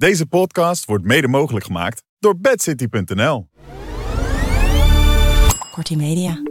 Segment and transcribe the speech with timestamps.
[0.00, 3.48] Deze podcast wordt mede mogelijk gemaakt door bedcity.nl.
[5.72, 6.42] Kortie Media.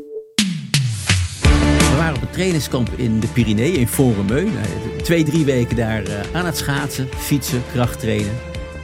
[1.90, 4.44] We waren op een trainingskamp in de Pyreneeën, in Foremeu.
[4.44, 8.36] Nou, Twee, drie weken daar eh, aan het schaatsen, fietsen, krachttrainen.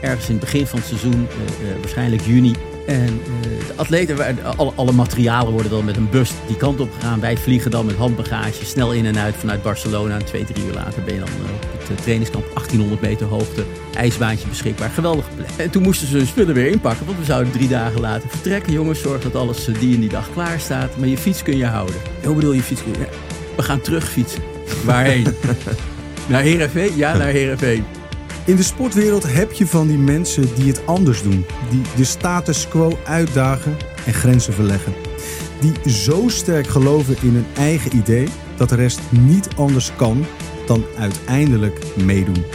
[0.02, 2.54] Ergens in het begin van het seizoen, eh, eh, waarschijnlijk juni.
[2.86, 6.80] En eh, de atleten, waren- alle, alle materialen worden dan met een bus die kant
[6.80, 7.20] op gegaan.
[7.20, 10.16] Wij vliegen dan met handbagage snel in en uit vanuit Barcelona.
[10.16, 13.28] En twee, drie uur later ben je dan eh, op het eh, trainingskamp 1800 meter
[13.28, 13.64] hoogte.
[13.96, 15.50] IJsbaantje beschikbaar, geweldige plek.
[15.58, 18.74] En toen moesten ze hun spullen weer inpakken, want we zouden drie dagen later vertrekken.
[18.74, 20.98] Jongens, zorg dat alles eh, die en die dag klaar staat.
[20.98, 21.96] Maar je fiets kun je houden.
[22.24, 23.08] Hoe bedoel je fiets kun je?
[23.56, 24.44] We gaan terug fietsen.
[24.86, 25.28] Waarheen?
[26.28, 26.96] naar Heerenveen?
[26.96, 27.86] Ja, naar Heerenveen.
[28.46, 31.46] In de sportwereld heb je van die mensen die het anders doen.
[31.70, 34.94] Die de status quo uitdagen en grenzen verleggen.
[35.60, 40.26] Die zo sterk geloven in hun eigen idee dat de rest niet anders kan
[40.66, 42.46] dan uiteindelijk meedoen.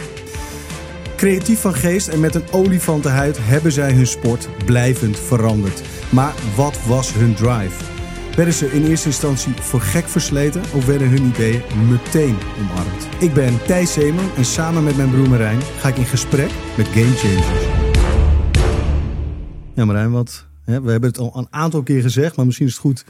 [1.15, 5.81] Creatief van geest en met een olifantenhuid hebben zij hun sport blijvend veranderd.
[6.09, 8.00] Maar wat was hun drive?
[8.41, 13.07] Werden ze in eerste instantie voor gek versleten of werden hun ideeën meteen omarmd?
[13.19, 16.87] Ik ben Thijs Zeeman en samen met mijn broer Marijn ga ik in gesprek met
[16.87, 17.47] Game Changers.
[19.75, 22.73] Ja Marijn, wat, hè, we hebben het al een aantal keer gezegd, maar misschien is
[22.73, 23.05] het goed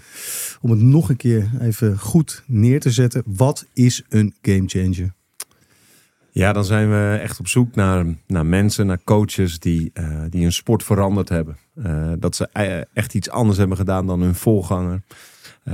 [0.61, 3.23] om het nog een keer even goed neer te zetten.
[3.25, 5.13] Wat is een game changer?
[6.33, 10.41] Ja, dan zijn we echt op zoek naar, naar mensen, naar coaches die, eh, die
[10.41, 11.57] hun sport veranderd hebben.
[11.75, 15.01] Eh, dat ze eh, echt iets anders hebben gedaan dan hun voorganger.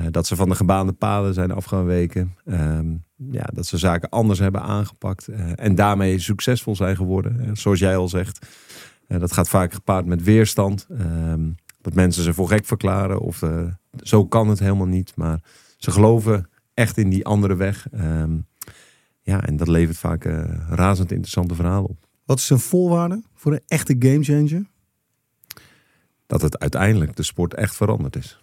[0.09, 2.35] Dat ze van de gebaande paden zijn afgeweken.
[2.45, 2.85] Ehm
[3.31, 5.27] ja, dat ze zaken anders hebben aangepakt.
[5.55, 7.57] en daarmee succesvol zijn geworden.
[7.57, 8.47] Zoals jij al zegt.
[9.07, 10.87] Dat gaat vaak gepaard met weerstand.
[10.97, 11.49] Ehm,
[11.81, 13.19] dat mensen ze voor gek verklaren.
[13.19, 13.43] Of
[14.01, 15.13] zo kan het helemaal niet.
[15.15, 15.39] Maar
[15.77, 17.87] ze geloven echt in die andere weg.
[17.91, 18.37] Ehm,
[19.27, 22.07] ja, en dat levert vaak eh, razend interessante verhalen op.
[22.25, 24.65] Wat is een voorwaarde voor een echte game changer?
[26.27, 28.39] Dat het uiteindelijk de sport echt veranderd is.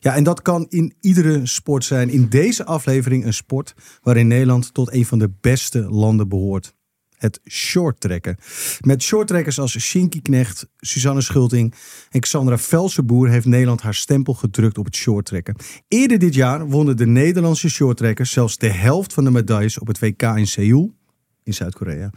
[0.00, 2.10] Ja, en dat kan in iedere sport zijn.
[2.10, 6.74] In deze aflevering een sport waarin Nederland tot een van de beste landen behoort.
[7.22, 8.36] Het shorttrekken.
[8.80, 11.74] Met shorttrekkers als Shinky Knecht, Suzanne Schulting
[12.10, 15.56] en Xandra Velsenboer heeft Nederland haar stempel gedrukt op het shorttrekken.
[15.88, 19.98] Eerder dit jaar wonnen de Nederlandse shorttrekkers zelfs de helft van de medailles op het
[19.98, 20.94] WK in Seoul
[21.42, 22.10] in Zuid-Korea.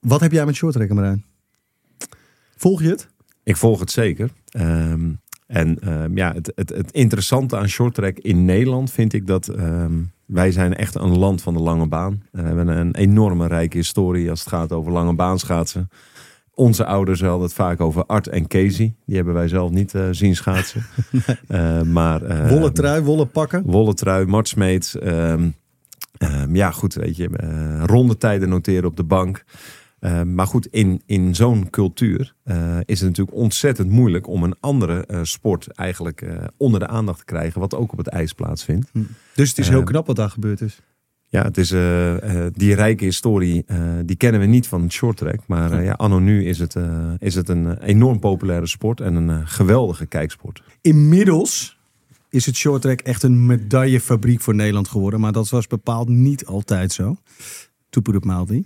[0.00, 1.24] Wat heb jij met shorttrekken, Marijn?
[2.56, 3.08] Volg je het?
[3.42, 4.30] Ik volg het zeker.
[4.48, 5.12] Ehm,
[5.46, 10.02] en ehm, ja, het, het, het interessante aan shorttrack in Nederland vind ik dat ehm,
[10.26, 12.22] wij zijn echt een land van de lange baan.
[12.32, 15.88] Eh, we hebben een enorme rijke historie als het gaat over lange baanschaatsen.
[16.54, 18.94] Onze ouders hadden het vaak over Art en Casey.
[19.06, 20.86] Die hebben wij zelf niet eh, zien schaatsen.
[21.48, 23.62] Eh, maar, ehm, Wollen trui, wollen pakken.
[23.66, 24.98] Wollen trui, Mart Smeets.
[24.98, 25.48] ehm,
[26.18, 27.28] ehm, ja, goed, weet je.
[27.36, 29.44] eh rondetijden noteren op de bank.
[30.04, 34.54] Ehm, maar goed, in, in zo'n cultuur eh, is het natuurlijk ontzettend moeilijk om een
[34.60, 38.32] andere eh, sport eigenlijk eh, onder de aandacht te krijgen, wat ook op het ijs
[38.32, 38.90] plaatsvindt.
[39.34, 40.80] Dus het is heel Eh, knap wat daar gebeurd is.
[41.28, 44.92] Ja, het is eh, eh, die rijke historie, eh, die kennen we niet van het
[44.92, 45.40] shorttrack.
[45.46, 49.00] Maar eh, ja, anno nu is het, eh, is het een eh, enorm populaire sport
[49.00, 50.62] en een eh, geweldige kijksport.
[50.80, 51.78] Inmiddels
[52.30, 55.20] is het shorttrack echt een medaillefabriek voor Nederland geworden.
[55.20, 57.16] Maar dat was bepaald niet altijd zo.
[57.90, 58.64] To put it mildly.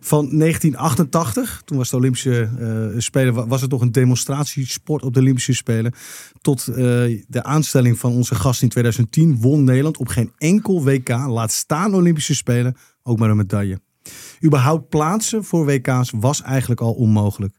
[0.00, 5.14] Van 1988, toen was de Olympische eh, Spelen, wa- was het nog een demonstratiesport op
[5.14, 5.92] de Olympische Spelen.
[6.40, 6.74] Tot eh,
[7.28, 11.94] de aanstelling van onze gast in 2010 won Nederland op geen enkel WK, laat staan
[11.94, 13.80] Olympische Spelen, ook maar een medaille.
[14.44, 17.54] Überhaupt plaatsen voor WK's was eigenlijk al onmogelijk.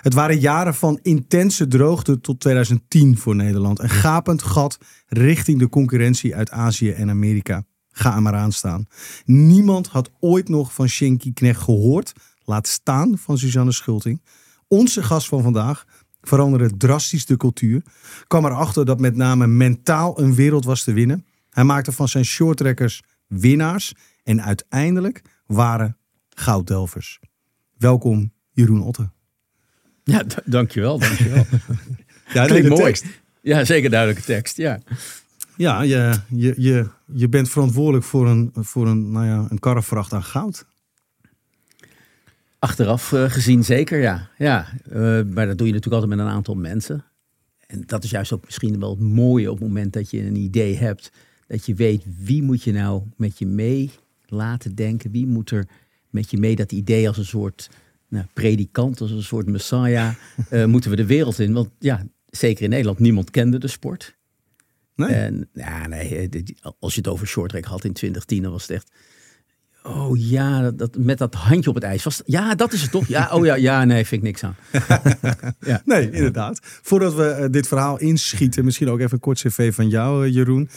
[0.00, 3.78] Het waren jaren van intense droogte tot 2010 voor Nederland.
[3.82, 7.64] Een gapend gat richting de concurrentie uit Azië en Amerika.
[7.92, 8.86] Ga er maar aan staan.
[9.24, 12.12] Niemand had ooit nog van Shinky Knecht gehoord.
[12.44, 14.22] Laat staan van Suzanne Schulting.
[14.68, 15.84] Onze gast van vandaag
[16.20, 17.82] veranderde drastisch de cultuur.
[18.26, 21.26] Kwam erachter dat met name mentaal een wereld was te winnen.
[21.50, 23.94] Hij maakte van zijn shorttrekkers winnaars.
[24.22, 25.96] En uiteindelijk waren
[26.28, 27.20] gouddelvers.
[27.78, 29.10] Welkom Jeroen Otte.
[30.04, 31.46] Ja, dankjewel, dankjewel.
[32.46, 32.94] Klinkt mooi.
[33.42, 34.78] Ja, zeker duidelijke tekst, ja.
[35.62, 40.12] Ja, je, je, je, je bent verantwoordelijk voor een, voor een, nou ja, een karrevracht
[40.12, 40.66] aan goud.
[42.58, 44.28] Achteraf uh, gezien zeker, ja.
[44.38, 47.04] ja uh, maar dat doe je natuurlijk altijd met een aantal mensen.
[47.66, 50.36] En dat is juist ook misschien wel het mooie op het moment dat je een
[50.36, 51.12] idee hebt.
[51.46, 53.90] Dat je weet wie moet je nou met je mee
[54.26, 55.10] laten denken.
[55.10, 55.68] Wie moet er
[56.10, 57.70] met je mee dat idee als een soort
[58.08, 60.14] nou, predikant, als een soort messiah,
[60.50, 61.52] uh, moeten we de wereld in.
[61.52, 64.20] Want ja, zeker in Nederland, niemand kende de sport.
[64.94, 65.08] Nee?
[65.08, 66.28] En ja, nee,
[66.78, 68.90] als je het over shorttrack had in 2010, dan was het echt
[69.82, 72.04] Oh ja, dat, dat, met dat handje op het ijs.
[72.04, 73.06] Was, ja, dat is het toch?
[73.06, 74.56] Ja, oh ja, ja nee, vind ik niks aan.
[75.72, 75.82] ja.
[75.84, 76.60] Nee, inderdaad.
[76.62, 80.34] Voordat we uh, dit verhaal inschieten, misschien ook even een kort cv van jou, uh,
[80.34, 80.68] Jeroen.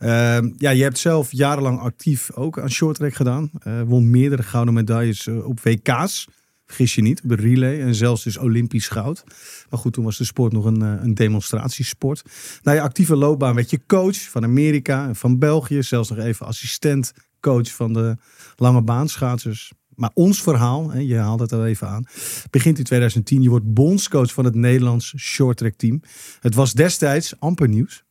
[0.00, 0.08] Uh,
[0.56, 3.50] ja, je hebt zelf jarenlang actief ook aan shorttrack gedaan.
[3.58, 6.28] Eh, won meerdere gouden medailles op WK's.
[6.72, 9.24] Vergis je niet, op de relay en zelfs dus Olympisch goud.
[9.70, 12.22] Maar goed, toen was de sport nog een, een demonstratiesport.
[12.62, 15.82] Na je actieve loopbaan werd je coach van Amerika en van België.
[15.82, 18.16] Zelfs nog even assistent coach van de
[18.56, 19.72] lange baanschaatsers.
[19.94, 22.04] Maar ons verhaal, je haalt het al even aan,
[22.50, 23.42] begint in 2010.
[23.42, 26.00] Je wordt bondscoach van het Nederlands shorttrack team.
[26.40, 28.04] Het was destijds amper nieuws.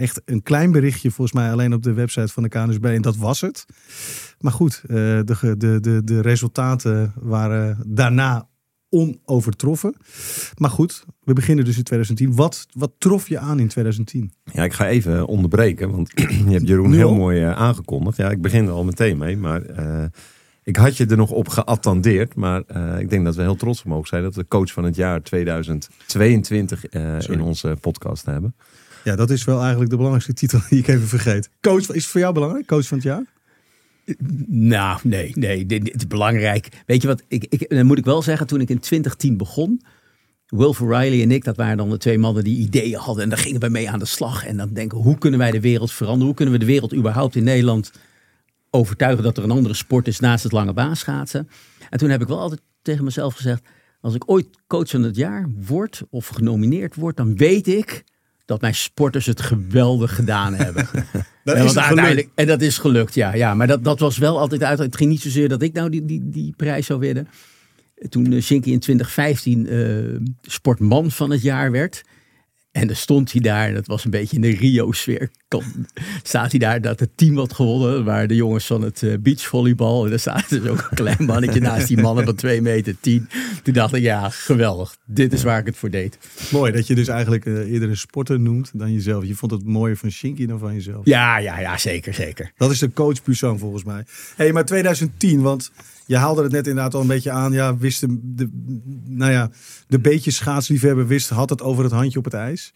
[0.00, 3.16] Echt een klein berichtje volgens mij alleen op de website van de KNSB en dat
[3.16, 3.66] was het.
[4.38, 8.48] Maar goed, eh, de, de, de, de resultaten waren daarna
[8.88, 9.94] onovertroffen.
[10.56, 12.34] Maar goed, we beginnen dus in 2010.
[12.34, 14.32] Wat, wat trof je aan in 2010?
[14.52, 16.10] Ja, ik ga even onderbreken, want
[16.46, 18.16] je hebt Jeroen heel mooi uh, aangekondigd.
[18.16, 20.04] Ja, ik begin er al meteen mee, maar uh,
[20.62, 22.34] ik had je er nog op geattendeerd.
[22.34, 24.84] Maar uh, ik denk dat we heel trots op mogen zijn dat we coach van
[24.84, 26.88] het jaar 2022
[27.28, 28.54] in onze podcast hebben.
[29.04, 31.50] Ja, dat is wel eigenlijk de belangrijkste titel die ik even vergeet.
[31.60, 32.66] Coach, is het voor jou belangrijk?
[32.66, 33.24] Coach van het jaar?
[34.46, 36.68] Nou, nee, nee, dit, is belangrijk.
[36.86, 39.82] Weet je wat, ik, ik, dan moet ik wel zeggen, toen ik in 2010 begon,
[40.46, 43.22] Wilf Riley en ik, dat waren dan de twee mannen die ideeën hadden.
[43.22, 44.46] En daar gingen we mee aan de slag.
[44.46, 46.26] En dan denken, hoe kunnen wij de wereld veranderen?
[46.26, 47.92] Hoe kunnen we de wereld überhaupt in Nederland
[48.70, 51.48] overtuigen dat er een andere sport is naast het lange baanschaatsen?
[51.90, 53.62] En toen heb ik wel altijd tegen mezelf gezegd,
[54.00, 58.04] als ik ooit coach van het jaar word of genomineerd word, dan weet ik
[58.50, 60.88] dat mijn sporters het geweldig gedaan hebben.
[61.44, 63.34] dat en, is uiteindelijk, en dat is gelukt, ja.
[63.34, 64.78] ja maar dat, dat was wel altijd uit.
[64.78, 67.28] Het ging niet zozeer dat ik nou die, die, die prijs zou winnen.
[68.08, 72.02] Toen uh, Shinky in 2015 uh, sportman van het jaar werd.
[72.72, 75.30] En dan stond hij daar, dat was een beetje in de Rio-sfeer.
[76.22, 80.04] Staat hij daar dat het team had gewonnen, waar de jongens van het uh, beachvolleybal.
[80.04, 83.28] En daar staat dus ook een klein mannetje naast die mannen van 2 meter 10.
[83.62, 84.96] Toen dacht ik, ja, geweldig.
[85.04, 86.18] Dit is waar ik het voor deed.
[86.50, 89.24] Mooi dat je dus eigenlijk uh, eerder een sporter noemt dan jezelf.
[89.24, 91.04] Je vond het mooier van Shinky dan van jezelf.
[91.04, 92.52] Ja, ja, ja, zeker, zeker.
[92.56, 94.04] Dat is de coach volgens mij.
[94.36, 95.70] Hé, hey, maar 2010, want
[96.10, 97.52] je haalde het net inderdaad al een beetje aan.
[97.52, 98.48] Ja, wist de, de,
[99.04, 99.50] nou ja,
[99.86, 102.72] de beetje schaatsliefhebber wist, had het over het handje op het ijs.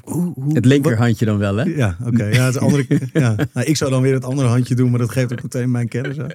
[0.00, 1.62] Hoe, hoe, het linkerhandje dan wel, hè?
[1.62, 2.24] Ja, oké.
[2.24, 3.34] Ja, het andere, ja.
[3.52, 5.88] Nou, ik zou dan weer het andere handje doen, maar dat geeft ook meteen mijn
[5.88, 6.30] kennis aan.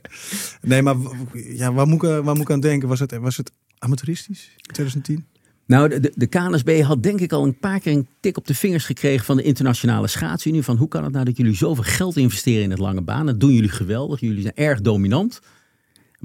[0.61, 0.95] Nee, maar
[1.33, 2.87] ja, waar, moet ik, waar moet ik aan denken?
[2.87, 5.25] Was het, was het amateuristisch in 2010?
[5.67, 8.55] Nou, de, de KNSB had denk ik al een paar keer een tik op de
[8.55, 10.63] vingers gekregen van de internationale schaatsunie.
[10.63, 13.25] Van hoe kan het nou dat jullie zoveel geld investeren in het lange baan?
[13.25, 14.19] Dat doen jullie geweldig.
[14.19, 15.41] Jullie zijn erg dominant.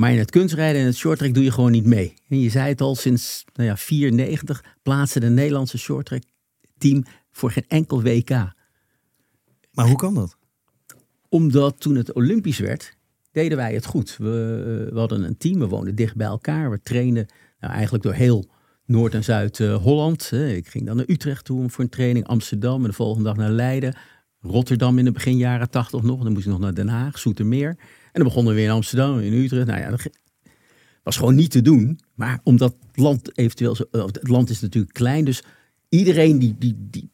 [0.01, 2.15] Maar in het kunstrijden en het shorttrack doe je gewoon niet mee.
[2.29, 6.23] En je zei het al, sinds nou ja, 94 plaatsen de Nederlandse shorttrack
[6.79, 8.31] team voor geen enkel WK.
[9.73, 10.37] Maar hoe kan dat?
[11.29, 12.97] Omdat toen het Olympisch werd,
[13.33, 14.17] deden wij het goed.
[14.19, 16.71] We, we hadden een team, we woonden dicht bij elkaar.
[16.71, 17.27] We trainden
[17.59, 18.49] nou, eigenlijk door heel
[18.85, 20.33] Noord- en Zuid-Holland.
[20.33, 23.51] Ik ging dan naar Utrecht toe voor een training, Amsterdam en de volgende dag naar
[23.51, 23.97] Leiden.
[24.41, 26.23] Rotterdam in de begin jaren 80 nog.
[26.23, 27.77] Dan moest ik nog naar Den Haag, Zoetermeer.
[28.13, 29.67] En dan begonnen we weer in Amsterdam, in Utrecht.
[29.67, 30.09] Nou ja, dat
[31.03, 32.01] was gewoon niet te doen.
[32.15, 35.43] Maar omdat het land eventueel zo, eh, het land is natuurlijk klein, dus
[35.89, 37.11] iedereen die, die, die,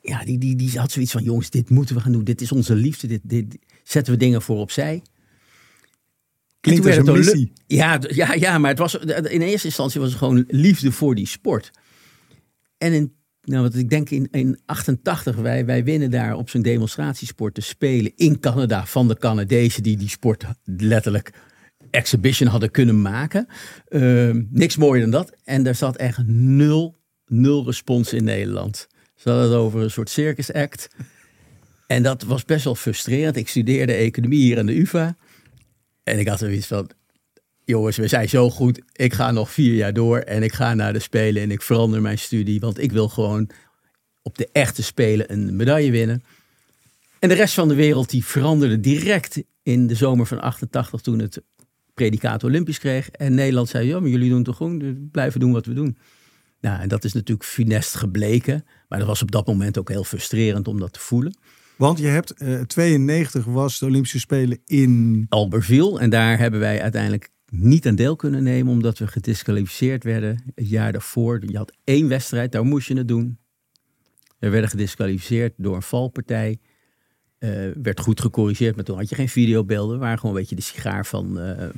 [0.00, 2.24] ja, die, die, die had zoiets van: jongens, dit moeten we gaan doen.
[2.24, 3.06] Dit is onze liefde.
[3.06, 5.02] Dit, dit zetten we dingen voor opzij.
[6.60, 7.52] Klinkt als een missie.
[7.66, 11.26] Ja, ja, ja, maar het was, in eerste instantie was het gewoon liefde voor die
[11.26, 11.70] sport.
[12.78, 13.15] En in
[13.46, 17.60] nou, wat ik denk in, in 88, wij, wij winnen daar op zo'n demonstratiesport te
[17.60, 21.32] spelen in Canada van de Canadezen die die sport letterlijk
[21.90, 23.46] exhibition hadden kunnen maken.
[23.88, 25.32] Uh, niks mooier dan dat.
[25.44, 28.86] En daar zat echt nul, nul respons in Nederland.
[29.14, 30.88] Ze hadden het over een soort circus act.
[31.86, 33.36] En dat was best wel frustrerend.
[33.36, 35.16] Ik studeerde economie hier aan de UvA.
[36.02, 36.90] En ik had zoiets van,
[37.66, 38.80] jongens, we zijn zo goed.
[38.92, 42.02] Ik ga nog vier jaar door en ik ga naar de Spelen en ik verander
[42.02, 42.60] mijn studie.
[42.60, 43.50] Want ik wil gewoon
[44.22, 46.22] op de echte Spelen een medaille winnen.
[47.18, 51.18] En de rest van de wereld die veranderde direct in de zomer van 88 toen
[51.18, 51.42] het
[51.94, 53.08] predicaat Olympisch kreeg.
[53.10, 55.98] En Nederland zei, ja, maar jullie doen toch gewoon, dus blijven doen wat we doen.
[56.60, 58.64] Nou, en dat is natuurlijk funest gebleken.
[58.88, 61.38] Maar dat was op dat moment ook heel frustrerend om dat te voelen.
[61.76, 65.26] Want je hebt, uh, 92 was de Olympische Spelen in...
[65.28, 65.98] Albertville.
[65.98, 70.68] En daar hebben wij uiteindelijk niet aan deel kunnen nemen omdat we gedisqualificeerd werden het
[70.68, 71.42] jaar daarvoor.
[71.46, 73.38] Je had één wedstrijd, daar moest je het doen.
[74.38, 76.58] We werden gedisqualificeerd door een valpartij.
[77.38, 77.50] Eh,
[77.82, 79.98] werd goed gecorrigeerd, maar toen had je geen videobeelden.
[79.98, 81.68] waren gewoon een beetje de sigaar van, eh,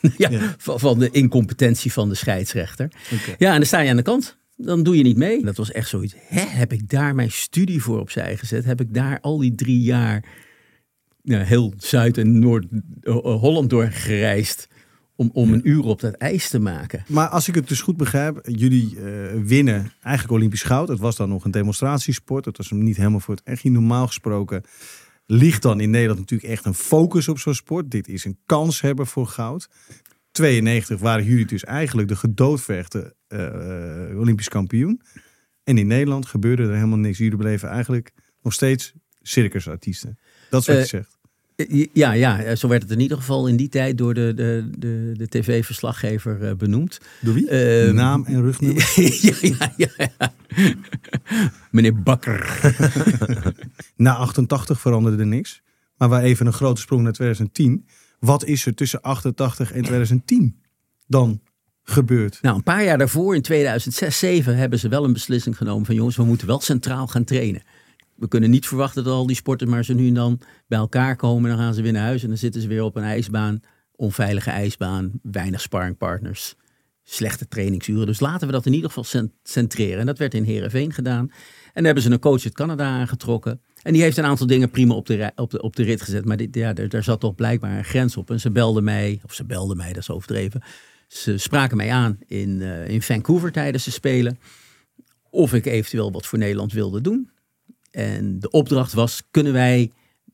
[0.16, 0.54] ja, Ja.
[0.58, 2.90] Van, van de incompetentie van de scheidsrechter.
[3.38, 4.38] Ja, en dan sta je aan de kant.
[4.56, 5.44] Dan doe je niet mee.
[5.44, 6.14] Dat was echt zoiets.
[6.18, 8.64] Hè, heb ik daar mijn studie voor opzij gezet?
[8.64, 10.24] Heb ik daar al die drie jaar
[11.22, 14.68] ja, heel Zuid- en Noord-Holland door gereisd
[15.16, 17.04] om, om een uur op dat ijs te maken?
[17.08, 20.88] Maar als ik het dus goed begrijp, jullie eh, winnen eigenlijk Olympisch goud.
[20.88, 22.44] Het was dan nog een demonstratiesport.
[22.44, 23.64] Het was hem niet helemaal voor het echt.
[23.64, 24.62] Normaal gesproken
[25.26, 27.90] ligt dan in Nederland natuurlijk echt een focus op zo'n sport.
[27.90, 29.68] Dit is een kans hebben voor goud.
[30.30, 35.02] 92 waren jullie dus eigenlijk de gedoodvergde eh, Olympisch kampioen.
[35.64, 37.18] En in Nederland gebeurde er helemaal niks.
[37.18, 38.92] Jullie bleven eigenlijk nog steeds
[39.22, 40.18] circusartiesten.
[40.50, 41.15] Dat is wat Eh, je zegt.
[41.56, 44.70] Eh, Ja, ja, zo werd het in ieder geval in die tijd door de, de,
[44.78, 46.98] de, de tv-verslaggever eh, benoemd.
[47.20, 47.48] Door wie?
[47.48, 48.92] ehm, Naam en rugnummer?
[49.20, 50.34] ja, ja, ja, ja.
[51.70, 52.60] Meneer Bakker.
[53.96, 55.62] Na 88 veranderde er niks.
[55.96, 57.86] Maar waar even een grote sprong naar 2010.
[58.18, 60.60] Wat is er tussen 88 en 2010
[61.06, 61.40] dan
[61.82, 62.38] gebeurd?
[62.42, 65.94] Nou, een paar jaar daarvoor, in 2006, 2007, hebben ze wel een beslissing genomen van
[65.94, 67.62] jongens, we moeten wel centraal gaan trainen.
[68.16, 71.16] We kunnen niet verwachten dat al die sporters maar zo nu en dan bij elkaar
[71.16, 71.50] komen.
[71.50, 73.60] Dan gaan ze weer naar huis en dan zitten ze weer op een ijsbaan.
[73.96, 76.54] Onveilige ijsbaan, weinig sparringpartners,
[77.04, 78.06] slechte trainingsuren.
[78.06, 80.00] Dus laten we dat in ieder geval cent- centreren.
[80.00, 81.30] En dat werd in Heerenveen gedaan.
[81.66, 83.60] En dan hebben ze een coach uit Canada aangetrokken.
[83.82, 86.24] En die heeft een aantal dingen prima op de, op de, op de rit gezet.
[86.24, 88.30] Maar dit, ja, daar, daar zat toch blijkbaar een grens op.
[88.30, 90.62] En ze belden mij, of ze belden mij, dat is overdreven.
[91.08, 94.38] Ze spraken mij aan in, eh, in Vancouver tijdens de Spelen.
[95.30, 97.30] Of ik eventueel wat voor Nederland wilde doen.
[97.96, 99.90] En de opdracht was, kunnen wij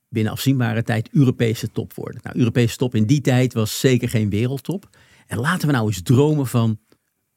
[0.08, 2.20] binnen afzienbare tijd Europese top worden?
[2.22, 4.88] Nou, Europese top in die tijd was zeker geen wereldtop.
[5.26, 6.78] En laten we nou eens dromen van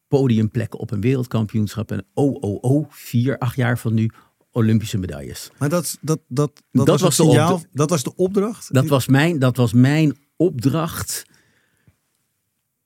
[0.08, 1.92] podiumplekken op een wereldkampioenschap.
[1.92, 4.10] En oh, oh, oh, vier, acht jaar van nu
[4.52, 5.52] Olympische medailles.
[5.58, 8.74] Maar dat, dat, dat, dat, Dat was, was het de signaal, dat was de opdracht?
[8.74, 11.26] Dat was mijn, dat was mijn opdracht.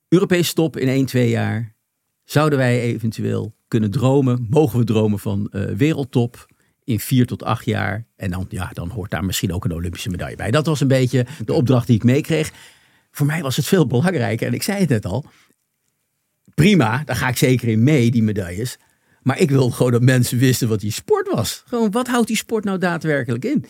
[0.08, 1.75] Europese top in 1, 2 jaar.
[2.24, 4.48] Zouden wij eventueel kunnen dromen?
[4.50, 6.48] Mogen we dromen van eh, wereldtop
[6.89, 8.05] in 4 tot 8 jaar?
[8.15, 10.51] En dan, ja, dan hoort daar misschien ook een Olympische medaille bij.
[10.51, 12.51] Dat was een beetje de opdracht die ik meekreeg.
[13.12, 14.48] Voor mij was het veel belangrijker.
[14.48, 15.25] En ik zei het net al.
[16.55, 18.77] Prima, daar ga ik zeker in mee, die medailles.
[19.22, 21.63] Maar ik wil gewoon dat mensen wisten wat die sport was.
[21.65, 23.65] Gewoon, wat houdt die sport nou daadwerkelijk in?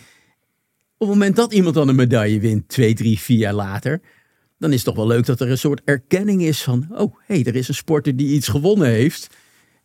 [0.98, 4.02] Op het moment dat iemand dan een medaille wint, twee, drie, vier jaar later,
[4.58, 7.36] dan is het toch wel leuk dat er een soort erkenning is van, oh, hé,
[7.36, 9.28] hey, er is een sporter die iets gewonnen heeft.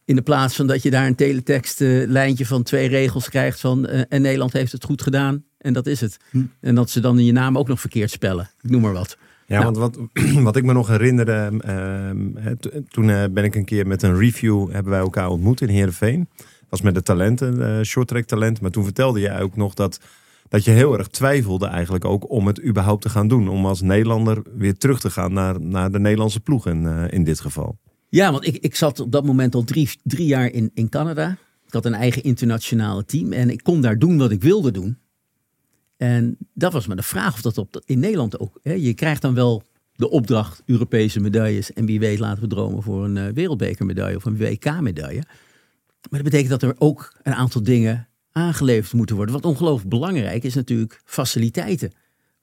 [0.05, 3.61] In de plaats van dat je daar een teletext eh, lijntje van twee regels krijgt
[3.61, 6.17] van, eh, en Nederland heeft het goed gedaan en dat is het.
[6.61, 8.51] En dat ze dan je naam ook nog verkeerd spellen.
[8.63, 9.17] Ik noem maar wat.
[9.47, 9.65] Ja, Nou.
[9.73, 9.99] want wat,
[10.49, 12.55] wat ik me nog herinnerde, ehm,
[12.89, 16.29] toen eh, ben ik een keer met een review, hebben wij elkaar ontmoet in Heerenveen.
[16.69, 18.61] was met de talenten, eh shorttrack talent.
[18.61, 20.01] Maar toen vertelde je ook nog dat,
[20.49, 23.49] dat je heel erg twijfelde eigenlijk ook om het überhaupt te gaan doen.
[23.49, 27.41] Om als Nederlander weer terug te gaan naar, naar de Nederlandse ploeg in, in dit
[27.41, 27.79] geval.
[28.15, 31.37] Ja, want ik, ik zat op dat moment al drie, drie jaar in, in Canada.
[31.67, 34.99] Ik had een eigen internationale team en ik kon daar doen wat ik wilde doen.
[35.97, 38.59] En dat was maar de vraag of dat op, in Nederland ook.
[38.63, 39.63] Hè, je krijgt dan wel
[39.95, 41.73] de opdracht Europese medailles.
[41.73, 45.23] En wie weet laten we dromen voor een eh, wereldbekermedaille of een WK-medaille.
[46.11, 49.35] Maar dat betekent dat er ook een aantal dingen aangeleverd moeten worden.
[49.35, 51.93] Wat ongelooflijk belangrijk is natuurlijk faciliteiten.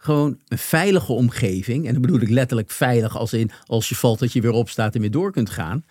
[0.02, 1.86] Gewoon een veilige omgeving.
[1.86, 4.96] En dan bedoel ik letterlijk veilig als in als je valt dat je weer opstaat
[4.96, 5.86] en weer door kunt gaan.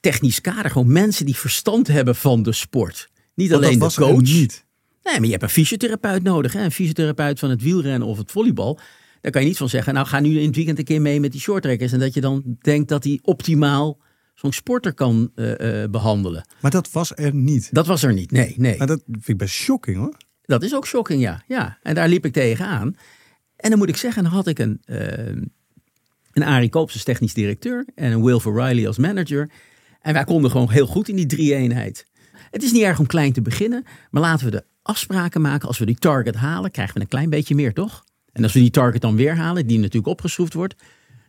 [0.00, 3.10] Technisch kader, gewoon mensen die verstand hebben van de sport.
[3.34, 4.20] Niet Want alleen dat de coach.
[4.20, 4.64] niet.
[5.02, 6.52] Nee, maar je hebt een fysiotherapeut nodig.
[6.52, 6.64] Hè?
[6.64, 8.78] Een fysiotherapeut van het wielrennen of het volleybal.
[9.20, 11.20] Daar kan je niet van zeggen, nou ga nu in het weekend een keer mee
[11.20, 11.92] met die shorttrekkers.
[11.92, 13.98] En dat je dan denkt dat hij optimaal
[14.34, 16.48] zo'n sporter kan eh, eh, behandelen.
[16.60, 17.68] Maar dat was er niet.
[17.72, 18.78] Dat was er niet, nee, nee.
[18.78, 20.16] Maar dat vind ik best shocking hoor.
[20.46, 21.42] Dat is ook shocking, ja.
[21.46, 21.78] ja.
[21.82, 22.96] En daar liep ik tegenaan.
[23.56, 25.42] En dan moet ik zeggen, dan had ik een, eh
[26.32, 29.50] een Arie Koops als technisch directeur en een Will Riley als manager.
[30.00, 32.06] En wij konden gewoon heel goed in die drie-eenheid.
[32.50, 35.68] Het is niet erg om klein te beginnen, maar laten we de afspraken maken.
[35.68, 38.04] Als we die target halen, krijgen we een klein beetje meer, toch?
[38.32, 40.74] En als we die target dan weer halen, die natuurlijk opgeschroefd wordt,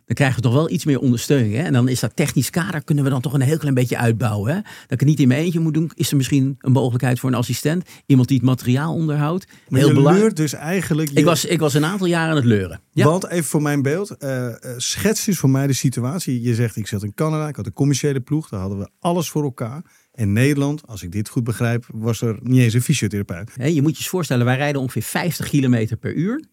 [0.06, 1.54] dan krijgen we toch wel iets meer ondersteuning.
[1.54, 1.62] Hè?
[1.62, 4.54] En dan is dat technisch kader, kunnen we dan toch een heel klein beetje uitbouwen.
[4.54, 4.60] Hè?
[4.60, 7.30] Dat ik het niet in mijn eentje moet doen, is er misschien een mogelijkheid voor
[7.30, 7.84] een assistent.
[8.06, 9.46] Iemand die het materiaal onderhoudt.
[9.68, 10.22] Maar heel je belangrijk.
[10.24, 11.08] leurt dus eigenlijk...
[11.08, 12.80] je- Ik was, ik was een aantal jaren aan het leuren.
[12.90, 13.04] Ja.
[13.04, 16.42] Want even voor mijn beeld, eh, schets dus voor mij de situatie.
[16.42, 19.28] Je zegt, ik zat in Canada, ik had een commerciële ploeg, daar hadden we alles
[19.30, 19.82] voor elkaar.
[20.12, 23.50] En Nederland, als ik dit goed begrijp, was er niet eens een fysiotherapeut.
[23.56, 26.44] Je moet je eens voorstellen, wij rijden ongeveer 50 kilometer per uur.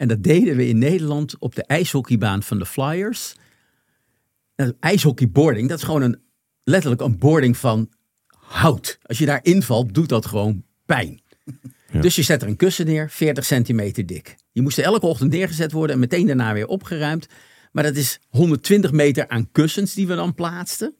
[0.00, 3.34] En dat deden we in Nederland op de ijshockeybaan van de Flyers.
[4.56, 6.20] Nou, ijshockeyboarding, dat is gewoon een,
[6.64, 7.88] letterlijk een boarding van
[8.36, 8.98] hout.
[9.02, 11.20] Als je daar invalt, doet dat gewoon pijn.
[12.00, 14.36] Dus je zet er een kussen neer, 40 centimeter dik.
[14.52, 17.26] Die moesten elke ochtend neergezet worden en meteen daarna weer opgeruimd.
[17.72, 20.94] Maar dat is 120 meter aan kussens die we dan plaatsten.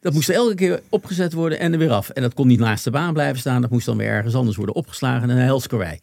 [0.00, 2.08] Dat moest elke keer opgezet worden en er weer af.
[2.08, 3.60] En dat kon niet naast de baan blijven staan.
[3.60, 5.30] Dat moest dan weer ergens anders worden opgeslagen.
[5.30, 5.98] En een helskarwei.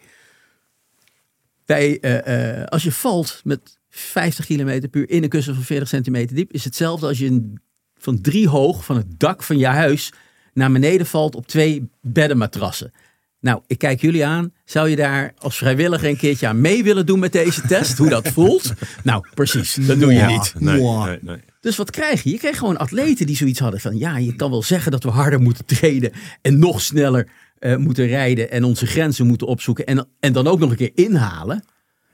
[1.69, 5.63] Bij, uh, uh, als je valt met 50 km per uur in een kussen van
[5.63, 6.51] 40 centimeter diep...
[6.51, 7.59] is hetzelfde als je een,
[7.97, 10.13] van drie hoog van het dak van je huis...
[10.53, 12.91] naar beneden valt op twee beddenmatrassen.
[13.39, 14.53] Nou, ik kijk jullie aan.
[14.65, 17.97] Zou je daar als vrijwilliger een keertje aan mee willen doen met deze test?
[17.97, 18.73] Hoe dat voelt?
[19.03, 19.73] Nou, precies.
[19.73, 20.53] Dat doe je niet.
[20.57, 21.41] Nee, nee, nee.
[21.59, 22.29] Dus wat krijg je?
[22.29, 23.97] Je kreeg gewoon atleten die zoiets hadden van...
[23.97, 26.11] ja, je kan wel zeggen dat we harder moeten treden...
[26.41, 27.27] en nog sneller
[27.59, 28.51] uh, moeten rijden...
[28.51, 29.85] en onze grenzen moeten opzoeken...
[29.85, 31.63] en, en dan ook nog een keer inhalen.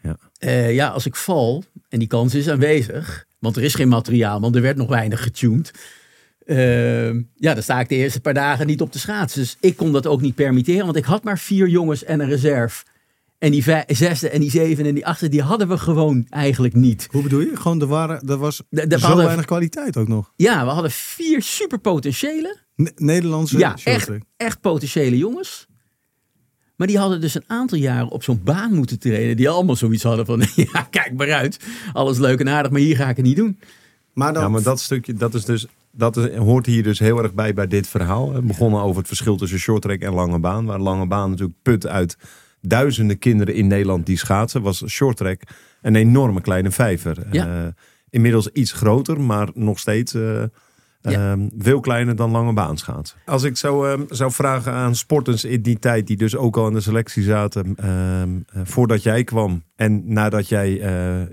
[0.02, 0.18] Ja.
[0.40, 3.26] Uh, ja, als ik val, en die kans is aanwezig...
[3.40, 5.72] want er is geen materiaal, want er werd nog weinig getuned...
[6.46, 9.34] Uh, ja, dan sta ik de eerste paar dagen niet op de schaats.
[9.34, 12.30] Dus ik kon dat ook niet permitteren, want ik had maar vier jongens en een
[12.30, 12.84] reserve.
[13.46, 17.08] En die zesde en die zevende en die achtste, die hadden we gewoon eigenlijk niet.
[17.12, 17.56] Hoe bedoel je?
[17.56, 20.32] Gewoon, er, waren, er was de, de, zo hadden, weinig kwaliteit ook nog.
[20.36, 22.58] Ja, we hadden vier superpotentiële.
[22.76, 25.68] Ne Nederlandse Ja, echt, echt potentiële jongens.
[26.76, 29.38] Maar die hadden dus een aantal jaren op zo'n baan moeten trainen.
[29.38, 31.60] Die allemaal zoiets hadden van, ja, kijk maar uit.
[31.94, 33.60] Alles leuk en aardig, maar hier ga ik het niet doen.
[34.14, 34.44] Maar, dan...
[34.44, 37.68] ja, maar dat stukje, dat is dus dat hoort hier dus heel erg bij bij
[37.68, 38.34] dit verhaal.
[38.34, 40.66] We begonnen over het verschil tussen shorttrack en lange baan.
[40.66, 42.18] Waar lange baan natuurlijk put uit
[42.68, 44.62] duizenden kinderen in Nederland die schaatsen.
[44.62, 45.42] Was shorttrack
[45.82, 47.18] een enorme kleine vijver.
[47.32, 47.48] Ja.
[47.48, 47.68] Uh,
[48.10, 50.44] inmiddels iets groter, maar nog steeds uh,
[51.02, 51.36] ja.
[51.36, 53.18] uh, veel kleiner dan lange baan schaatsen.
[53.26, 56.68] Als ik zo uh, zou vragen aan sporters in die tijd die dus ook al
[56.68, 57.76] in de selectie zaten.
[57.76, 60.72] ehm, voordat jij kwam en nadat jij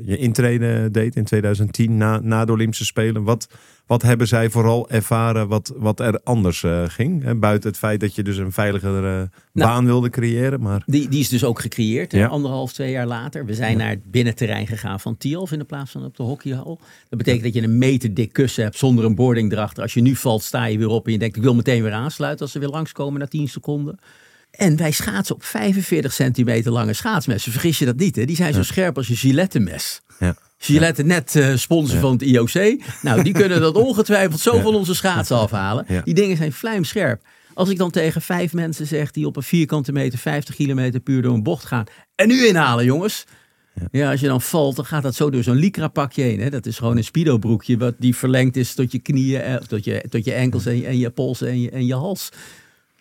[0.02, 3.22] je intreden deed in 2010 na, na de Olympische Spelen.
[3.22, 3.48] Wat...
[3.86, 7.22] Wat hebben zij vooral ervaren wat, wat er anders uh, ging?
[7.22, 7.34] Hè?
[7.34, 10.60] Buiten het feit dat je dus een veiligere uh, nou, baan wilde creëren.
[10.60, 10.82] Maar...
[10.86, 12.26] Die, die is dus ook gecreëerd, ja.
[12.26, 13.46] anderhalf, twee jaar later.
[13.46, 13.78] We zijn ja.
[13.78, 16.80] naar het binnenterrein gegaan van Tialf in de plaats van op de hockeyhal.
[17.08, 19.82] Dat betekent dat je een meter dik kussen hebt zonder een boarding erachter.
[19.82, 21.92] Als je nu valt, sta je weer op en je denkt ik wil meteen weer
[21.92, 23.98] aansluiten als ze weer langskomen na 10 seconden.
[24.52, 27.52] En wij schaatsen op 45 centimeter lange schaatsmessen.
[27.52, 28.24] Vergis je dat niet, hè?
[28.24, 30.00] Die zijn zo scherp als je gilettenmes.
[30.18, 30.34] Ja.
[30.58, 32.00] Gillette net uh, sponsor ja.
[32.00, 32.82] van het IOC.
[33.02, 35.86] Nou, die kunnen dat ongetwijfeld zo van onze schaatsen afhalen.
[36.04, 37.22] Die dingen zijn vlijmscherp.
[37.54, 41.22] Als ik dan tegen vijf mensen zeg die op een vierkante meter 50 kilometer puur
[41.22, 41.84] door een bocht gaan.
[42.14, 43.24] En nu inhalen, jongens.
[43.74, 43.88] Ja.
[43.90, 46.40] ja, als je dan valt, dan gaat dat zo door zo'n lycra pakje heen.
[46.40, 46.50] Hè?
[46.50, 49.84] Dat is gewoon een speedo broekje wat die verlengd is tot je knieën, eh, tot,
[49.84, 52.28] je, tot je enkels en je, en je polsen en je, en je hals.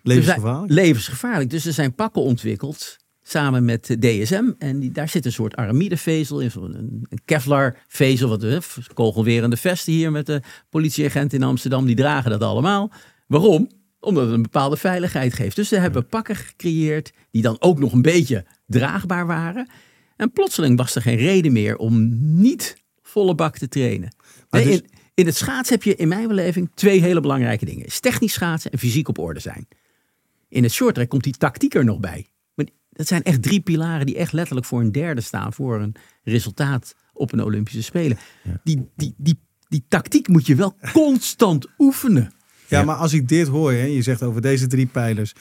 [0.04, 0.68] Levensgevaarlijk?
[0.68, 1.50] Dus levensgevaarlijk.
[1.50, 4.52] Dus er zijn pakken ontwikkeld samen met DSM.
[4.58, 8.62] En die, daar zit een soort aramidevezel in, een, een Kevlar vezel, wat de
[8.94, 12.92] kogelwerende vesten hier met de politieagent in Amsterdam, die dragen dat allemaal.
[13.28, 13.70] Waarom?
[14.00, 15.56] Omdat het een bepaalde veiligheid geeft.
[15.56, 19.70] Dus ze hebben pakken gecreëerd die dan ook nog een beetje draagbaar waren.
[20.16, 22.10] En plotseling was er geen reden meer om
[22.42, 24.16] niet volle bak te trainen.
[24.50, 24.66] Dus...
[24.66, 27.86] In, in het schaatsen heb je in mijn beleving twee hele belangrijke dingen.
[27.86, 29.68] Is technisch schaatsen en fysiek op orde zijn.
[30.52, 32.26] In het shorttrack komt die tactiek er nog bij.
[32.94, 35.54] Dat zijn echt drie pilaren die echt letterlijk voor een derde staan.
[35.54, 38.18] Voor een resultaat op een Olympische Spelen.
[38.44, 38.60] Ja.
[38.64, 42.34] Die, die, die, die tactiek moet je wel constant oefenen.
[42.68, 45.34] Ja, ja, maar als ik dit hoor, hè, je zegt over deze drie pijlers.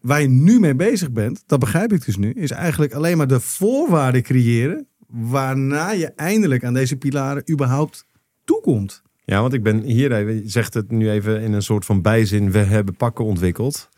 [0.00, 3.26] Waar je nu mee bezig bent, dat begrijp ik dus nu, is eigenlijk alleen maar
[3.28, 4.86] de voorwaarden creëren.
[5.06, 8.06] Waarna je eindelijk aan deze pilaren überhaupt
[8.44, 9.02] toekomt.
[9.24, 12.02] Ja, want ik ben hier even, je zegt het nu even in een soort van
[12.02, 13.88] bijzin, we hebben pakken ontwikkeld.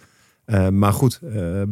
[0.50, 1.64] Uh, maar goed, uh, uh,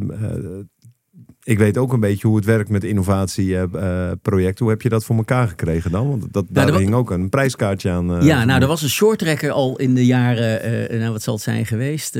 [1.42, 4.64] ik weet ook een beetje hoe het werkt met innovatieprojecten.
[4.64, 6.08] hoe heb je dat voor elkaar gekregen dan?
[6.08, 8.24] Want dat, daar nou, hing ook een prijskaartje aan.
[8.24, 11.66] ja, nou, er was een shorttrekker al in de jaren, nou wat zal het zijn
[11.66, 12.18] geweest,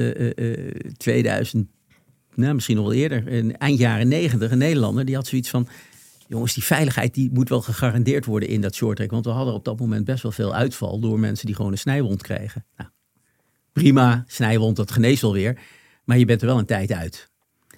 [0.97, 1.66] 2000,
[2.35, 5.68] nou, misschien nog wel eerder, in eind jaren 90, een Nederlander, die had zoiets van,
[6.29, 9.11] jongens, die veiligheid die moet wel gegarandeerd worden in dat shorttrack.
[9.11, 11.79] Want we hadden op dat moment best wel veel uitval door mensen die gewoon een
[11.79, 12.66] snijwond kregen.
[12.77, 12.90] Nou,
[13.73, 15.59] prima, snijwond, dat geneest wel weer.
[16.09, 17.29] Maar je bent er wel een tijd uit.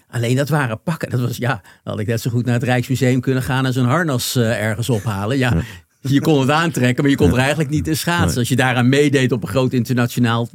[0.08, 1.10] Alleen dat waren pakken.
[1.10, 3.84] Dat was, ja, had ik net zo goed naar het Rijksmuseum kunnen gaan en zo'n
[3.84, 5.38] harnas uh, ergens ophalen.
[5.38, 5.62] Ja,
[6.00, 8.38] je kon het aantrekken, maar je kon er eigenlijk niet in schaatsen.
[8.38, 10.48] Als je daaraan meedeed op een groot internationaal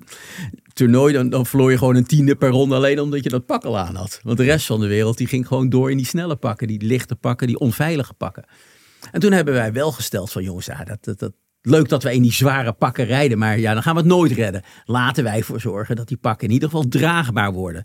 [0.73, 3.63] toernooi, dan, dan verloor je gewoon een tiende per ronde alleen omdat je dat pak
[3.63, 4.19] al aan had.
[4.23, 6.85] Want de rest van de wereld die ging gewoon door in die snelle pakken, die
[6.85, 8.45] lichte pakken, die onveilige pakken.
[9.11, 11.31] En toen hebben wij wel gesteld van jongens, ja, dat, dat, dat,
[11.65, 14.31] leuk dat we in die zware pakken rijden, maar ja, dan gaan we het nooit
[14.31, 14.63] redden.
[14.85, 17.83] Laten wij ervoor zorgen dat die pakken in ieder geval draagbaar worden.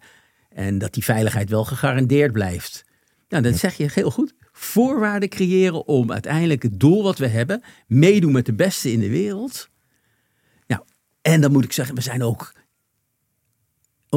[0.49, 2.85] En dat die veiligheid wel gegarandeerd blijft.
[3.29, 4.35] Nou, dat zeg je heel goed.
[4.53, 9.09] voorwaarden creëren om uiteindelijk het doel wat we hebben, meedoen met de beste in de
[9.09, 9.69] wereld.
[10.66, 10.83] Nou,
[11.23, 12.53] en dan moet ik zeggen, we zijn ook.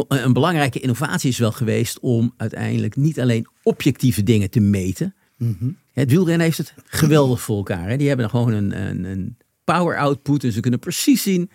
[0.08, 5.16] Een belangrijke innovatie is wel geweest om uiteindelijk niet alleen objectieve dingen te meten.
[5.92, 7.90] Het wielrennen heeft het geweldig voor elkaar.
[7.90, 7.98] Hè?
[7.98, 11.50] Die hebben gewoon een, een, een power output en ze kunnen precies zien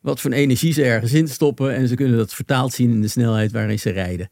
[0.00, 1.74] wat voor energie ze ergens in stoppen.
[1.74, 4.28] En ze kunnen dat vertaald zien in de snelheid waarin ze rijden.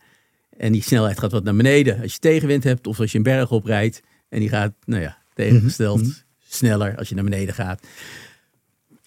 [0.56, 3.24] En die snelheid gaat wat naar beneden als je tegenwind hebt of als je een
[3.24, 4.00] berg oprijdt.
[4.28, 6.10] En die gaat, nou ja, tegengesteld Mhm,
[6.48, 7.86] sneller als je naar beneden gaat.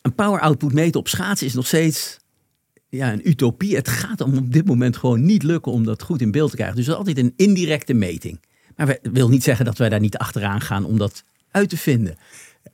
[0.01, 2.17] Een power output meten op schaatsen is nog steeds
[2.89, 3.75] ja, een utopie.
[3.75, 6.56] Het gaat om op dit moment gewoon niet lukken om dat goed in beeld te
[6.56, 6.75] krijgen.
[6.75, 8.39] Dus dat is altijd een indirecte meting.
[8.75, 11.78] Maar dat wil niet zeggen dat wij daar niet achteraan gaan om dat uit te
[11.78, 12.17] vinden.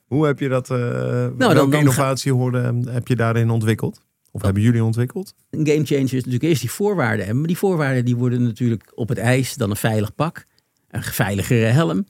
[0.06, 4.02] Hoe heb je dat, uh, welke dan- dan innovatie hoorde, heb je daarin ontwikkeld?
[4.32, 5.34] Of hebben jullie ontwikkeld?
[5.50, 7.38] Een game changer is natuurlijk eerst die voorwaarden hebben.
[7.38, 10.46] Maar die voorwaarden die worden natuurlijk op het ijs dan een veilig pak.
[10.90, 12.06] Een veiligere helm.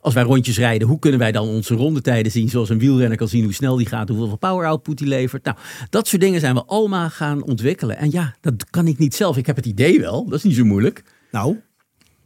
[0.00, 2.48] Als wij rondjes rijden, hoe kunnen wij dan onze rondetijden zien?
[2.48, 5.44] Zoals een wielrenner kan zien hoe snel die gaat, hoeveel power output die levert.
[5.44, 5.56] Nou,
[5.90, 7.96] dat soort dingen zijn we allemaal gaan ontwikkelen.
[7.96, 9.36] En ja, dat kan ik niet zelf.
[9.36, 11.02] Ik heb het idee wel, dat is niet zo moeilijk.
[11.30, 11.60] Nou,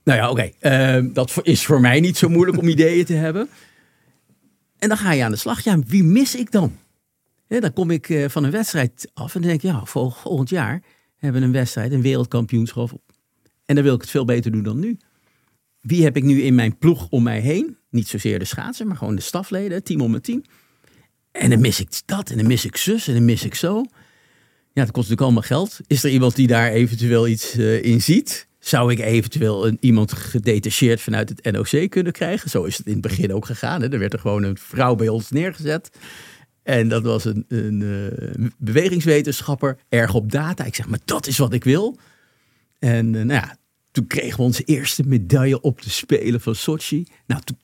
[0.05, 0.51] Nou ja, oké.
[0.59, 3.49] eh, dat is voor mij niet zo moeilijk om ideeën te hebben.
[4.79, 5.65] En dan ga je aan de slag.
[5.65, 6.77] Ja, wie mis ik dan?
[7.49, 10.83] Dan kom ik eh, van een wedstrijd af en denk ja, vol- volgend jaar
[11.17, 12.91] hebben we een wedstrijd, een wereldkampioenschap.
[13.65, 14.99] En dan wil ik het veel beter doen dan nu.
[15.81, 17.77] Wie heb ik nu in mijn ploeg om mij heen?
[17.91, 20.43] Niet zozeer de schaatser, maar gewoon de stafleden, team om het team.
[21.33, 23.85] En dan mis ik dat en dan mis ik zus en dan mis ik zo.
[24.73, 25.81] Ja, dat kost natuurlijk allemaal geld.
[25.87, 28.48] Is er iemand die daar eventueel iets eh, in ziet?
[28.59, 32.51] Zou ik eventueel een, iemand gedetacheerd vanuit het NOC kunnen krijgen?
[32.51, 33.83] Zo is het in het begin ook gegaan.
[33.83, 33.93] Hè?
[33.93, 35.91] Er werd er gewoon een vrouw bij ons neergezet.
[36.63, 40.65] En dat was een, een eh, bewegingswetenschapper, erg op data.
[40.65, 41.99] Ik zeg, maar dat is wat ik wil.
[42.79, 43.57] En eh, nou ja,
[43.91, 47.07] toen kregen we onze eerste medaille op de Spelen van Sochi.
[47.27, 47.59] Nou, toen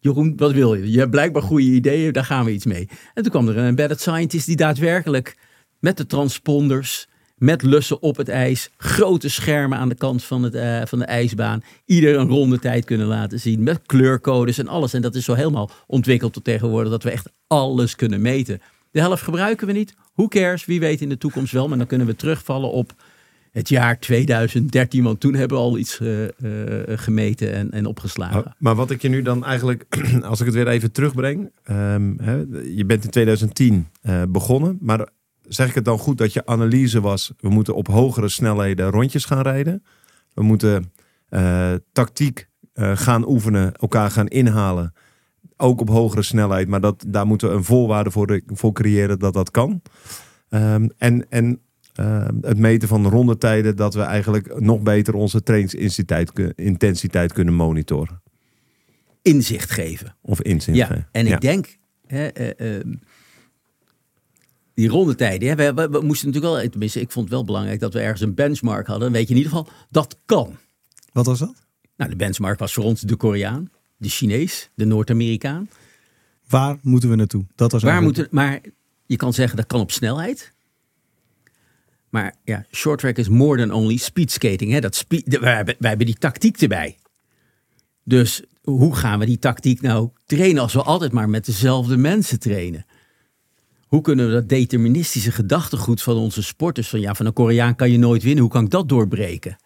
[0.00, 0.90] Jeroen, wat wil je?
[0.90, 2.88] Je hebt blijkbaar goede ideeën, daar gaan we iets mee.
[3.14, 5.36] En toen kwam er een embedded scientist die daadwerkelijk
[5.78, 10.54] met de transponders, met lussen op het ijs, grote schermen aan de kant van, het,
[10.54, 14.94] eh, van de ijsbaan, ieder een ronde tijd kunnen laten zien, met kleurcodes en alles.
[14.94, 18.60] En dat is zo helemaal ontwikkeld tot tegenwoordig dat we echt alles kunnen meten.
[18.90, 19.94] De helft gebruiken we niet.
[20.14, 20.64] Who cares?
[20.64, 21.68] Wie weet in de toekomst wel.
[21.68, 22.94] Maar dan kunnen we terugvallen op
[23.52, 25.02] het jaar 2013.
[25.02, 28.54] Want toen hebben we al iets eh, eh, gemeten en, en opgeslagen.
[28.58, 29.84] Maar, wat ik je nu dan eigenlijk,
[30.22, 31.50] als ik het weer even terugbreng.
[31.62, 35.08] ehm, hè, je bent in 2010 eh, begonnen, maar
[35.48, 39.24] zeg ik het dan goed dat je analyse was, we moeten op hogere snelheden rondjes
[39.24, 39.82] gaan rijden.
[40.34, 40.92] We moeten
[41.28, 44.92] eh, tactiek eh, gaan oefenen, elkaar gaan inhalen.
[45.56, 49.32] Ook op hogere snelheid, maar dat, daar moeten we een voorwaarde voor, voor creëren dat
[49.34, 49.82] dat kan.
[50.48, 51.60] Ehm, en en
[51.94, 57.54] ehm, het meten van rondetijden, dat we eigenlijk nog beter onze trainingsintensiteit kun- intensiteit kunnen
[57.54, 58.22] monitoren.
[59.22, 60.16] Inzicht geven.
[60.22, 60.74] Of inzien.
[60.74, 62.94] Ja, en ik denk, hè, eh, ehm,
[64.78, 67.80] die rondetijden, hè, we, we, we moesten natuurlijk wel, tenminste, ik vond het wel belangrijk
[67.80, 69.04] dat we ergens een benchmark hadden.
[69.04, 70.56] Dan weet je in ieder geval, dat kan.
[71.12, 71.54] wat was dat?
[71.96, 75.68] Nou, de benchmark was voor ons de Koreaan, de Chinees, de Noord-Amerikaan.
[76.48, 77.44] Waar moeten we naartoe?
[77.54, 78.60] Dat was Waar moeten, maar
[79.06, 80.52] je kan zeggen dat kan op snelheid.
[82.08, 84.72] Maar ja, short track is more than only speed skating.
[84.72, 84.80] Hè?
[84.80, 86.96] Dat speed, wij, hebben, wij hebben die tactiek erbij.
[88.04, 92.38] Dus hoe gaan we die tactiek nou trainen als we altijd maar met dezelfde mensen
[92.38, 92.86] trainen?
[93.88, 97.90] Hoe kunnen we dat deterministische gedachtegoed van onze sporters, van ja, van een Koreaan kan
[97.90, 99.56] je nooit winnen, hoe kan ik dat doorbreken?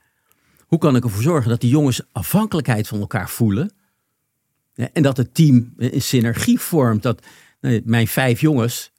[0.66, 3.72] Hoe kan ik ervoor zorgen dat die jongens afhankelijkheid van elkaar voelen?
[4.74, 7.02] En dat het team een synergie vormt.
[7.02, 7.26] Dat
[7.60, 8.92] nou, mijn vijf jongens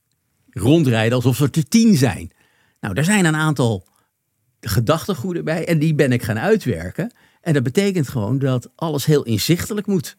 [0.50, 2.32] rondrijden alsof ze er tien zijn.
[2.80, 3.88] Nou, daar zijn een aantal
[4.62, 5.68] gedachtegoeden bij.
[5.68, 7.14] En die ben ik gaan uitwerken.
[7.42, 10.16] En dat betekent gewoon dat alles heel inzichtelijk moet.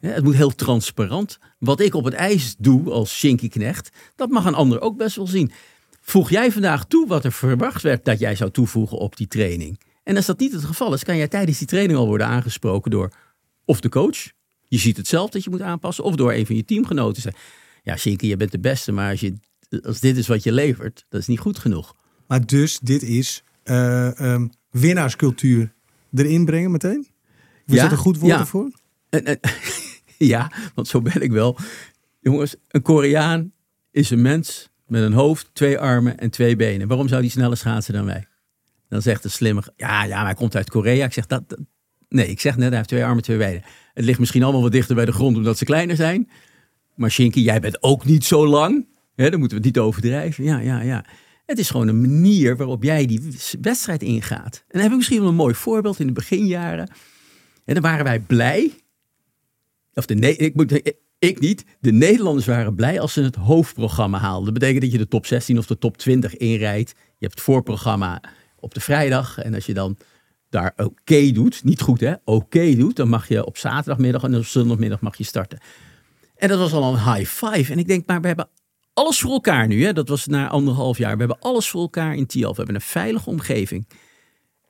[0.00, 1.38] Ja, het moet heel transparant.
[1.58, 5.16] Wat ik op het ijs doe als Shinky Knecht, dat mag een ander ook best
[5.16, 5.52] wel zien.
[6.00, 9.80] Voeg jij vandaag toe wat er verwacht werd dat jij zou toevoegen op die training?
[10.02, 12.90] En als dat niet het geval is, kan jij tijdens die training al worden aangesproken
[12.90, 13.12] door
[13.64, 14.32] of de coach.
[14.68, 16.04] Je ziet het zelf dat je moet aanpassen.
[16.04, 17.32] Of door een van je teamgenoten.
[17.82, 19.34] Ja, Shinky, je bent de beste, maar als, je,
[19.82, 21.94] als dit is wat je levert, dat is niet goed genoeg.
[22.26, 25.74] Maar dus, dit is eh, ehm, winnaarscultuur
[26.14, 27.06] erin brengen meteen?
[27.66, 28.38] Is Ja, dat een goed woord ja.
[28.38, 28.70] ervoor?
[29.14, 29.38] En, en-
[30.34, 31.58] ja, want zo ben ik wel.
[32.20, 33.52] Jongens, een Koreaan
[33.90, 36.88] is een mens met een hoofd, twee armen en twee benen.
[36.88, 38.26] Waarom zou die sneller schaatsen dan wij?
[38.88, 41.04] Dan zegt de slimme, ja, ja, maar hij komt uit Korea.
[41.04, 41.58] Ik zeg dat, dat-
[42.08, 43.62] nee, ik zeg net, hij heeft twee armen, twee benen.
[43.94, 46.30] Het ligt misschien allemaal wat dichter bij de grond omdat ze kleiner zijn.
[46.94, 48.86] Maar Shinky, jij bent ook niet zo lang.
[49.14, 50.44] Hè, dan moeten we het niet overdrijven.
[50.44, 51.04] Ja, ja, ja.
[51.46, 53.20] Het is gewoon een manier waarop jij die
[53.60, 54.56] wedstrijd ingaat.
[54.56, 56.90] En dan heb ik misschien wel een mooi voorbeeld in de beginjaren.
[57.64, 58.72] En dan waren wij blij.
[59.94, 60.80] Of de, nee, ik, moet,
[61.18, 61.64] ik niet.
[61.80, 64.44] De Nederlanders waren blij als ze het hoofdprogramma haalden.
[64.44, 66.90] Dat betekent dat je de top 16 of de top 20 inrijdt.
[66.90, 68.22] Je hebt het voorprogramma
[68.56, 69.38] op de vrijdag.
[69.38, 69.96] En als je dan
[70.48, 74.44] daar oké doet, niet goed hè, oké doet, dan mag je op zaterdagmiddag en op
[74.44, 75.58] zondagmiddag mag je starten.
[76.36, 77.72] En dat was al een high five.
[77.72, 78.48] En ik denk, maar we hebben
[78.92, 79.84] alles voor elkaar nu.
[79.84, 79.92] Hè?
[79.92, 81.12] Dat was na anderhalf jaar.
[81.12, 82.56] We hebben alles voor elkaar in Tialf.
[82.56, 83.88] We hebben een veilige omgeving.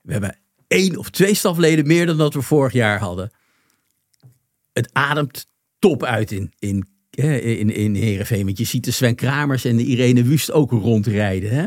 [0.03, 3.31] We hebben één of twee stafleden meer dan dat we vorig jaar hadden.
[4.75, 5.47] Het ademt
[5.79, 8.45] top uit in, in, in, in Heerenveen.
[8.45, 11.51] Want je ziet de Sven Kramers en de Irene Wust ook rondrijden.
[11.51, 11.67] Hè?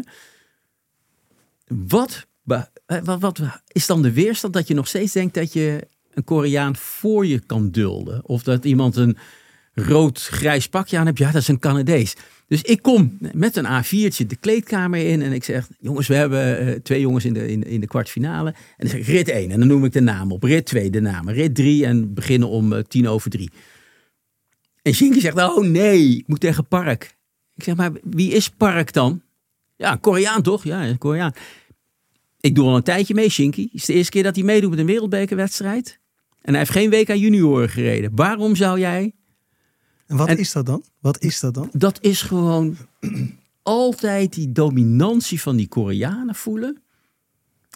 [1.87, 2.69] Wat, wat,
[3.19, 7.25] wat is dan de weerstand dat je nog steeds denkt dat je een Koreaan voor
[7.25, 8.27] je kan dulden?
[8.27, 9.17] Of dat iemand een
[9.73, 11.17] rood-grijs pakje aan hebt?
[11.17, 12.15] Ja, dat is een Canadees.
[12.47, 16.67] Dus ik kom met een A4'tje de kleedkamer in en ik zeg: Jongens, we hebben
[16.67, 18.49] uh, twee jongens in de, in, in de kwartfinale.
[18.49, 20.43] En dan zeg ik rit 1 en dan noem ik de naam op.
[20.43, 21.29] Rit 2 de naam.
[21.29, 23.51] Rit 3 en beginnen om uh, tien over drie.
[24.81, 27.15] En Shinky zegt: Oh nee, ik moet tegen Park.
[27.55, 29.21] Ik zeg: Maar wie is Park dan?
[29.75, 30.63] Ja, Koreaan toch?
[30.63, 31.33] Ja, Koreaan.
[32.39, 33.63] Ik doe al een tijdje mee, Shinky.
[33.63, 35.99] Het is de eerste keer dat hij meedoet met een wereldbekerwedstrijd.
[36.41, 38.11] En hij heeft geen aan junioren gereden.
[38.15, 39.13] Waarom zou jij
[40.07, 40.83] en wat is dat dan?
[40.99, 41.69] Wat is dat dan?
[41.71, 42.77] Dat is gewoon
[43.63, 46.81] altijd die dominantie van die Koreanen voelen.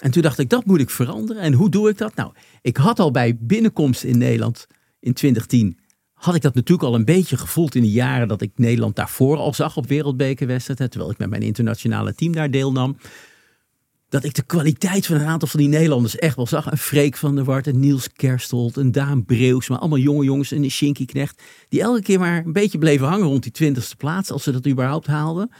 [0.01, 1.41] En toen dacht ik, dat moet ik veranderen.
[1.41, 2.15] En hoe doe ik dat?
[2.15, 4.67] Nou, ik had al bij binnenkomst in Nederland
[4.99, 5.77] in 2010,
[6.13, 9.37] had ik dat natuurlijk al een beetje gevoeld in de jaren dat ik Nederland daarvoor
[9.37, 10.89] al zag op wereldbekerwedstrijden.
[10.89, 12.97] Terwijl ik met mijn internationale team daar deelnam
[14.11, 16.71] dat ik de kwaliteit van een aantal van die Nederlanders echt wel zag.
[16.71, 19.67] Een Freek van der Wart, een Niels Kerstold, een Daan Breeuws.
[19.67, 21.41] Maar allemaal jonge jongens en een Shinky Knecht.
[21.69, 24.31] Die elke keer maar een beetje bleven hangen rond die twintigste plaats.
[24.31, 25.51] Als ze dat überhaupt haalden.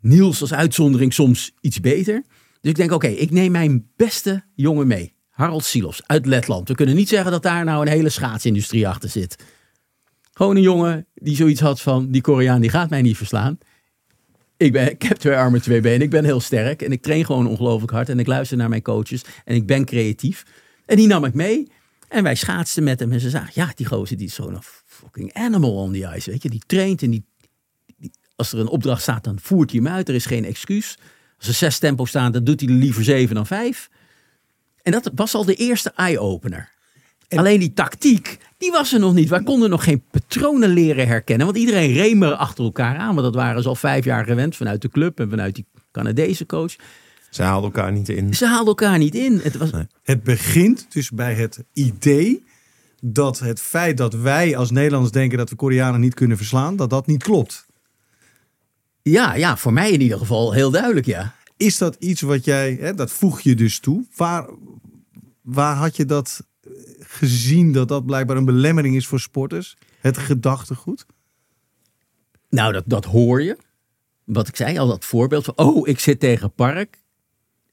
[0.00, 2.22] Niels als uitzondering soms iets beter.
[2.60, 5.14] Dus ik denk, oké, ik neem mijn beste jongen mee.
[5.30, 6.68] Harald Silos uit Letland.
[6.68, 9.44] We kunnen niet zeggen dat daar nou een hele schaatsindustrie achter zit.
[10.32, 13.58] Gewoon een jongen die zoiets had van, die Koreaan die gaat mij niet verslaan
[14.62, 16.00] ik, ben, heb twee armen, twee benen.
[16.00, 18.08] Ik ben heel sterk en ik train gewoon ongelooflijk hard.
[18.08, 20.44] En ik luister naar mijn coaches en ik ben creatief.
[20.86, 21.70] En die nam ik mee.
[22.08, 23.12] En wij schaatsten met hem.
[23.12, 26.30] En ze zagen, ja, die gozer die is zo'n fucking animal on the ice.
[26.30, 27.24] Weet je, die traint en die,
[28.36, 30.08] als er een opdracht staat, dan voert hij hem uit.
[30.08, 30.98] Er is geen excuus.
[31.38, 33.88] Als er zes tempo staan, dan doet hij er liever zeven dan vijf.
[34.82, 36.70] En dat was al de eerste eye-opener.
[37.38, 39.28] Alleen die tactiek, die was er nog niet.
[39.28, 41.46] Wij konden nog geen patronen leren herkennen.
[41.46, 43.14] Want iedereen reed er achter elkaar aan.
[43.14, 46.46] Want dat waren ze al vijf jaar gewend vanuit de club en vanuit die Canadese
[46.46, 46.76] coach.
[47.30, 48.34] Ze haalden elkaar niet in.
[48.34, 49.40] Ze haalden elkaar niet in.
[49.42, 49.70] Het, was...
[50.02, 52.44] het begint dus bij het idee
[53.00, 56.90] dat het feit dat wij als Nederlanders denken dat we Koreanen niet kunnen verslaan, dat
[56.90, 57.66] dat niet klopt.
[59.02, 61.34] Ja, ja, voor mij in ieder geval heel duidelijk, ja.
[61.56, 64.04] Is dat iets wat jij, hè, dat voeg je dus toe.
[64.16, 64.48] Waar,
[65.42, 66.46] waar had je dat
[67.12, 69.76] gezien dat dat blijkbaar een belemmering is voor sporters?
[70.00, 71.06] Het gedachtegoed?
[72.48, 73.56] Nou, dat, dat hoor je.
[74.24, 77.00] Wat ik zei, al dat voorbeeld van, oh, ik zit tegen Park.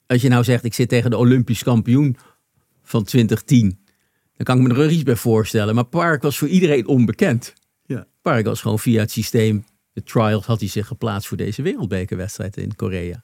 [0.07, 2.17] Als je nou zegt, ik zit tegen de Olympisch kampioen
[2.83, 3.79] van 2010.
[4.35, 5.75] Dan kan ik me er iets bij voorstellen.
[5.75, 7.53] Maar Park was voor iedereen onbekend.
[7.85, 8.07] Ja.
[8.21, 12.57] Park was gewoon via het systeem, de trials, had hij zich geplaatst voor deze wereldbekerwedstrijd
[12.57, 13.21] in Korea.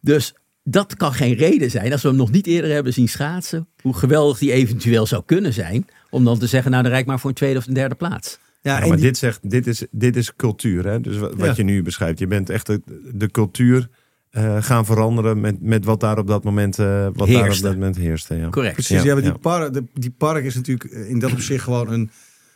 [0.00, 0.34] Dus
[0.70, 3.94] dat kan geen reden zijn, als we hem nog niet eerder hebben zien schaatsen, hoe
[3.94, 7.30] geweldig die eventueel zou kunnen zijn, om dan te zeggen, nou dan rijk maar voor
[7.30, 8.38] een tweede of een derde plaats.
[8.62, 10.86] Ja, maar dit, zegt, dit, is, dit is cultuur.
[10.86, 11.00] Hè?
[11.00, 12.18] Dus wat, je nu beschrijft.
[12.18, 12.80] Je bent echt de,
[13.12, 13.88] de cultuur
[14.30, 17.74] uh, gaan veranderen met, met wat daar op dat moment, uh, wat daar op dat
[17.74, 18.34] moment heerste.
[18.34, 18.48] Ja.
[18.48, 18.74] Correct.
[18.74, 22.10] Precies, ja, die, park, die park is natuurlijk in dat opzicht gewoon een...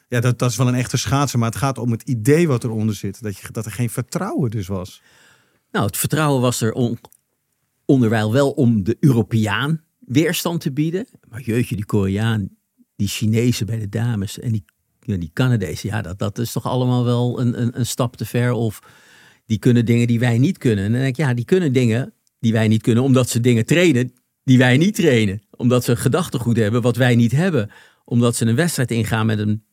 [0.09, 2.65] Ja, dat, dat is wel een echte schaatser, maar het gaat om het idee wat
[2.65, 3.23] eronder zit.
[3.23, 5.03] Dat, je, dat er geen vertrouwen dus was.
[5.73, 6.99] Nou, het vertrouwen was er on,
[7.85, 11.07] onderwijl wel om de Europeaan weerstand te bieden.
[11.29, 12.49] Maar jeetje, die Koreaan,
[12.97, 14.65] die Chinezen bij de dames en die,
[15.01, 18.53] die Canadezen, ja, dat, dat is toch allemaal wel een, een, een stap te ver.
[18.53, 18.81] Of
[19.47, 20.85] die kunnen dingen die wij niet kunnen.
[20.85, 23.67] En dan denk ik, ja, die kunnen dingen die wij niet kunnen, omdat ze dingen
[23.67, 24.13] trainen
[24.45, 25.43] die wij niet trainen.
[25.51, 27.71] Omdat ze gedachtegoed hebben wat wij niet hebben.
[28.05, 29.65] Omdat ze een wedstrijd ingaan met een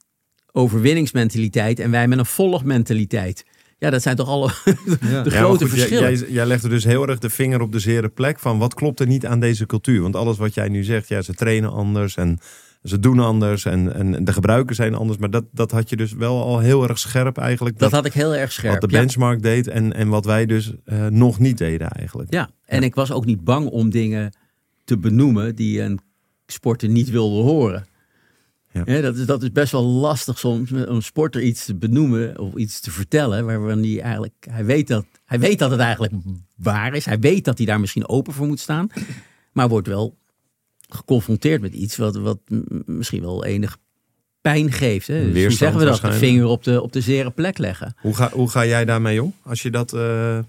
[0.52, 3.46] overwinningsmentaliteit en wij met een volgmentaliteit.
[3.82, 4.52] Ja, dat zijn toch alle
[5.24, 6.18] de grote verschillen.
[6.18, 8.74] Jij, jij legt er dus heel erg de vinger op de zere plek van wat
[8.74, 10.02] klopt er niet aan deze cultuur.
[10.02, 12.40] Want alles wat jij nu zegt, ja, ze trainen anders en
[12.84, 15.18] ze doen anders en, en de gebruiken zijn anders.
[15.18, 17.80] Maar dat, dat had je dus wel al heel erg scherp eigenlijk.
[17.80, 18.82] Dat, had ik heel erg scherp.
[18.82, 22.34] Wat de benchmark deed en, en wat wij dus uh, nog niet deden eigenlijk.
[22.34, 24.34] Ja, en ik was ook niet bang om dingen
[24.84, 26.00] te benoemen die een
[26.46, 27.86] sporter niet wilde horen.
[28.74, 29.02] Ja.
[29.02, 32.56] dat, is, dat is best wel lastig soms om een sporter iets te benoemen of
[32.56, 33.46] iets te vertellen.
[33.46, 36.14] Waarvan hij eigenlijk, hij weet, dat, hij weet dat het eigenlijk
[36.56, 37.06] waar is.
[37.06, 38.90] Hij weet dat hij daar misschien open voor moet staan.
[39.52, 40.18] Maar wordt wel
[40.90, 42.40] geconfronteerd met iets wat, wat
[42.86, 43.78] misschien wel enig
[44.42, 45.08] pijn geeft.
[45.08, 45.32] Hè?
[45.32, 46.02] Dus hoe zeggen we dat?
[46.02, 47.96] De vinger op de, op de zere plek leggen.
[48.02, 49.34] Hoe ga, hoe ga jij daarmee om?
[49.44, 50.40] Als je dat, eh,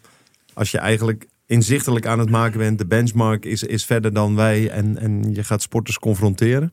[0.52, 4.70] als je eigenlijk inzichtelijk aan het maken bent, de benchmark is, is verder dan wij
[4.70, 6.72] en, en je gaat sporters confronteren?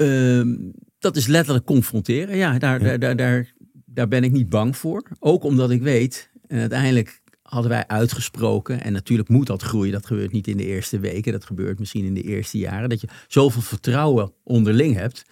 [0.00, 0.56] Ehm,
[0.98, 2.36] dat is letterlijk confronteren.
[2.36, 3.52] Ja, daar, Daar, daar, daar,
[3.84, 5.02] daar ben ik niet bang voor.
[5.18, 10.06] Ook omdat ik weet, en uiteindelijk hadden wij uitgesproken, en natuurlijk moet dat groeien, dat
[10.06, 13.08] gebeurt niet in de eerste weken, dat gebeurt misschien in de eerste jaren, dat je
[13.28, 15.24] zoveel vertrouwen onderling hebt,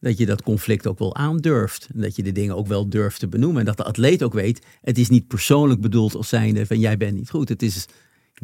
[0.00, 1.88] dat je dat conflict ook wel aandurft.
[1.94, 3.60] En dat je de dingen ook wel durft te benoemen.
[3.60, 6.96] En dat de atleet ook weet, het is niet persoonlijk bedoeld als zijnde van jij
[6.96, 7.48] bent niet goed.
[7.48, 7.86] Het is,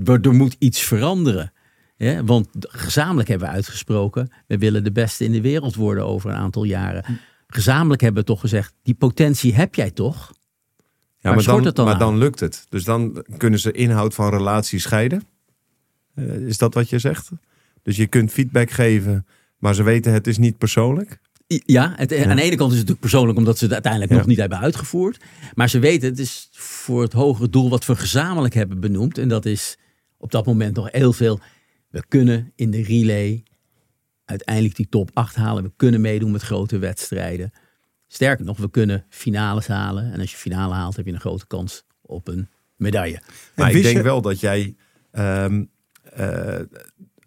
[0.05, 1.53] er moet iets veranderen.
[1.99, 6.31] Ja, want gezamenlijk hebben we uitgesproken, we willen de beste in de wereld worden over
[6.31, 7.05] een aantal jaren.
[7.47, 10.33] Gezamenlijk hebben we toch gezegd, die potentie heb jij toch?
[11.19, 12.67] Ja, maar, dan, dan maar dan lukt het.
[12.69, 15.23] Dus dan kunnen ze inhoud van relatie scheiden.
[16.15, 17.29] Eh, is dat wat je zegt?
[17.83, 19.27] Dus je kunt feedback geven,
[19.59, 21.19] maar ze weten het is niet persoonlijk.
[21.47, 24.19] Ja, het, aan de ene kant is het natuurlijk persoonlijk omdat ze het uiteindelijk Ja.
[24.19, 25.25] nog niet hebben uitgevoerd.
[25.55, 29.19] Maar ze weten, het is voor het hogere doel wat we gezamenlijk hebben benoemd.
[29.19, 29.79] En dat is
[30.17, 31.41] op dat moment nog heel veel.
[31.89, 33.43] We kunnen in de relay
[34.25, 35.63] uiteindelijk die top 8 halen.
[35.63, 37.51] We kunnen meedoen met grote wedstrijden.
[38.07, 40.13] Sterker nog, we kunnen finales halen.
[40.13, 43.21] En als je finale haalt, heb je een grote kans op een medaille.
[43.57, 44.77] Maar ik denk je- wel dat jij,
[45.11, 45.65] ehm,
[46.03, 46.61] eh,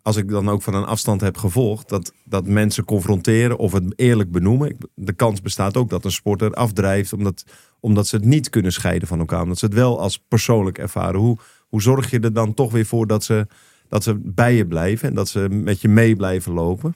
[0.02, 3.94] als ik dan ook van een afstand heb gevolgd, dat, dat mensen confronteren of het
[3.96, 4.78] eerlijk benoemen.
[4.96, 7.44] De kans bestaat ook dat een sporter afdrijft omdat,
[7.80, 9.42] omdat ze het niet kunnen scheiden van elkaar.
[9.42, 11.20] Omdat ze het wel als persoonlijk ervaren.
[11.20, 13.48] Hoe, hoe zorg je er dan toch weer voor dat ze,
[13.92, 16.96] dat ze bij je blijven en dat ze met je mee blijven lopen?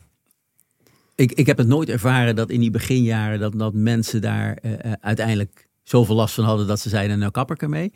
[1.15, 4.91] Ik, ik heb het nooit ervaren dat in die beginjaren dat, dat mensen daar eh,
[5.01, 7.93] uiteindelijk zoveel last van hadden dat ze zeiden, nou kap ik ermee.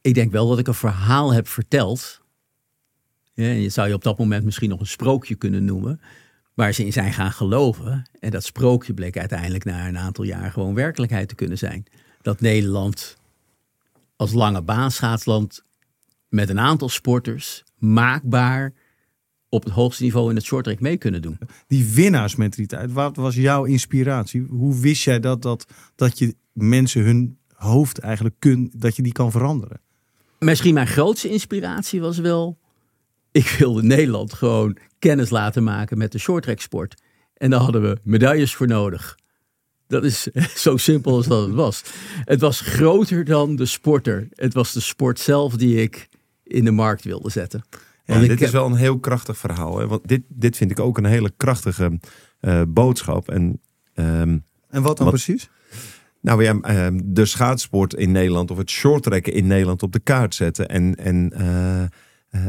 [0.00, 2.20] Ik denk wel dat ik een verhaal heb verteld.
[3.34, 6.00] Ja, en je zou je op dat moment misschien nog een sprookje kunnen noemen.
[6.54, 8.10] Waar ze in zijn gaan geloven.
[8.20, 11.84] En dat sprookje bleek uiteindelijk na een aantal jaar gewoon werkelijkheid te kunnen zijn.
[12.22, 13.16] Dat Nederland
[14.16, 15.64] als lange baanschaatsland
[16.32, 18.72] met een aantal sporters maakbaar
[19.48, 21.38] op het hoogste niveau in het shorttrack mee kunnen doen.
[21.66, 24.46] Die winnaarsmentaliteit, wat was jouw inspiratie?
[24.48, 29.12] Hoe wist jij dat, dat, dat je mensen hun hoofd eigenlijk kun, dat je die
[29.12, 29.80] kan veranderen?
[30.38, 32.58] Misschien mijn grootste inspiratie was wel...
[33.32, 37.02] Ik wilde Nederland gewoon kennis laten maken met de shorttrack sport.
[37.34, 39.18] En daar hadden we medailles voor nodig.
[39.86, 40.22] Dat is
[40.64, 41.82] zo simpel als dat het was.
[42.24, 44.28] Het was groter dan de sporter.
[44.30, 46.08] Het was de sport zelf die ik
[46.52, 47.64] in de markt wilde zetten.
[48.04, 49.78] Ja, ik dit is heb- wel een heel krachtig verhaal.
[49.78, 49.86] Hè?
[49.86, 52.00] Want dit, dit vind ik ook een hele krachtige
[52.40, 53.28] eh, boodschap.
[53.30, 53.60] En
[53.94, 54.38] ehm,
[54.68, 55.50] En wat dan Wat- precies?
[56.20, 60.34] Nou ja, ehm, de schaatsport in Nederland of het shorttrekken in Nederland op de kaart
[60.34, 60.68] zetten.
[60.68, 61.88] En, en, eh, eh,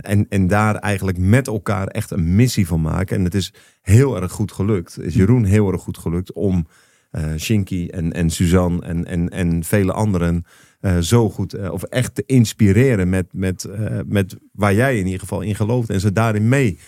[0.01, 3.17] en, en daar eigenlijk met elkaar echt een missie van maken.
[3.17, 4.99] En het is heel erg goed gelukt.
[4.99, 6.67] Is Jeroen heel erg goed gelukt om
[7.11, 10.45] eh Shinky en, en Suzanne en, en, en vele anderen
[10.83, 15.05] eh, zo goed eh, of echt te inspireren met, met, eh, met waar jij in
[15.05, 15.89] ieder geval in gelooft.
[15.89, 16.79] En ze daarin mee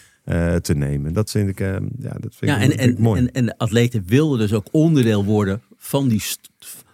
[0.62, 1.14] te nemen.
[1.14, 3.20] Dat vind ik, eh, ja, dat vind Ja, ik, en, en, mooi.
[3.22, 6.24] en, en de atleten wilden dus ook onderdeel worden van, die,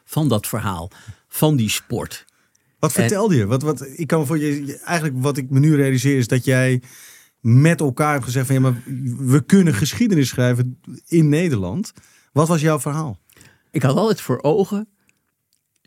[0.05, 0.91] van dat verhaal,
[1.27, 2.25] van die sport.
[2.79, 3.45] Wat vertelde je?
[3.45, 6.45] Wat, wat, ik kan voor je, je- eigenlijk wat ik me nu realiseer is dat
[6.45, 6.81] jij
[7.39, 8.81] met elkaar hebt gezegd van ja, maar
[9.27, 11.91] we kunnen geschiedenis schrijven in Nederland.
[12.33, 13.19] Wat was jouw verhaal?
[13.71, 14.87] Ik had altijd voor ogen.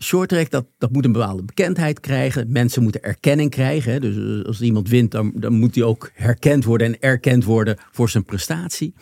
[0.02, 2.52] Shorttrack, dat, dat moet een bepaalde bekendheid krijgen.
[2.52, 4.00] Mensen moeten erkenning krijgen.
[4.00, 7.76] Dus eh, als iemand wint, dan, dan moet hij ook herkend worden en erkend worden
[7.90, 8.94] voor zijn prestatie.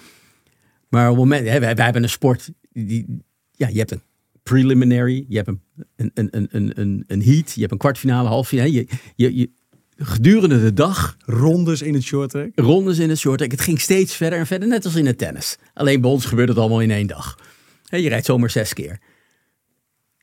[0.88, 2.50] Maar op het moment, hè, wij, wij hebben een sport.
[2.72, 3.06] Die,
[3.50, 4.02] ja, je hebt een
[4.42, 5.60] preliminary, je hebt een,
[5.96, 8.72] een, een, een, een, een, heat, je hebt een kwartfinale, halffinale.
[8.72, 9.50] Je, je, je,
[9.96, 12.50] gedurende de dag Rondes in het shorttrack?
[12.54, 13.50] rondes in het shorttrack.
[13.50, 15.56] Het ging steeds verder en verder, net als in het tennis.
[15.74, 17.38] Alleen bij ons gebeurt het allemaal in één dag.
[17.84, 19.00] Je rijdt zomaar zes keer.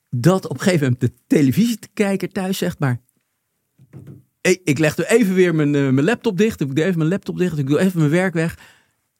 [0.10, 3.02] Dat op een gegeven moment de televisiekijker thuis zegt, maar
[4.42, 6.62] ik, leg er even weer mijn, eh, mijn laptop dicht.
[6.62, 7.58] Ik doe even mijn laptop dicht.
[7.58, 8.58] Ik doe even mijn werk weg.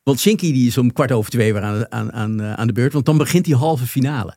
[0.04, 2.74] Want Shinky die is om kwart over twee weer aan, aan, aan, eh, aan de
[2.74, 2.94] beurt.
[2.94, 4.36] Want dan begint die halve finale.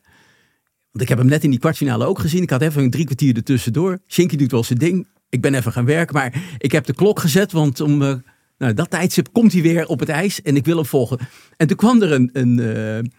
[0.91, 2.41] Want ik heb hem net in die kwartfinale ook gezien.
[2.41, 3.99] Ik had even een drie kwartier ertussendoor.
[4.07, 5.07] Shinky doet wel zijn ding.
[5.29, 6.15] Ik ben even gaan werken.
[6.15, 7.51] Maar ik heb de klok gezet.
[7.51, 8.15] Want om eh,
[8.57, 10.41] nou, dat tijdstip komt hij weer op het ijs.
[10.41, 11.19] En ik wil hem volgen.
[11.57, 13.11] En toen kwam er een, een,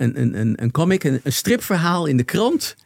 [0.00, 2.76] een, een, een, een comic, een, een stripverhaal in de krant.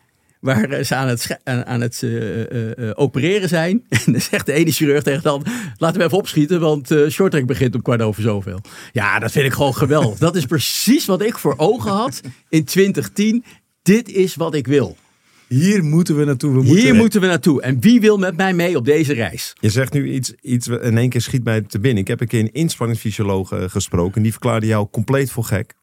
[0.41, 3.85] Waar eh, ze aan het, aan het eh, eh, opereren zijn.
[4.05, 7.09] En dan zegt de ene chirurg tegen de ander: Laten we even opschieten, want eh
[7.09, 8.61] shorttrack begint om kwart over zoveel.
[8.93, 10.19] Ja, dat vind ik gewoon geweldig.
[10.19, 13.45] Dat is precies wat ik voor ogen had in 2010.
[13.83, 14.97] Dit is wat ik wil.
[15.49, 16.51] Hier moeten we naartoe.
[16.51, 17.63] We moeten, Hier moeten we naartoe.
[17.63, 19.53] En wie wil met mij mee op deze reis?
[19.61, 22.03] Je zegt nu iets, iets in één keer schiet mij te binnen.
[22.03, 24.23] Ik heb een keer een inspanningsfysioloog gesproken.
[24.23, 25.75] Die verklaarde jou compleet voor gek.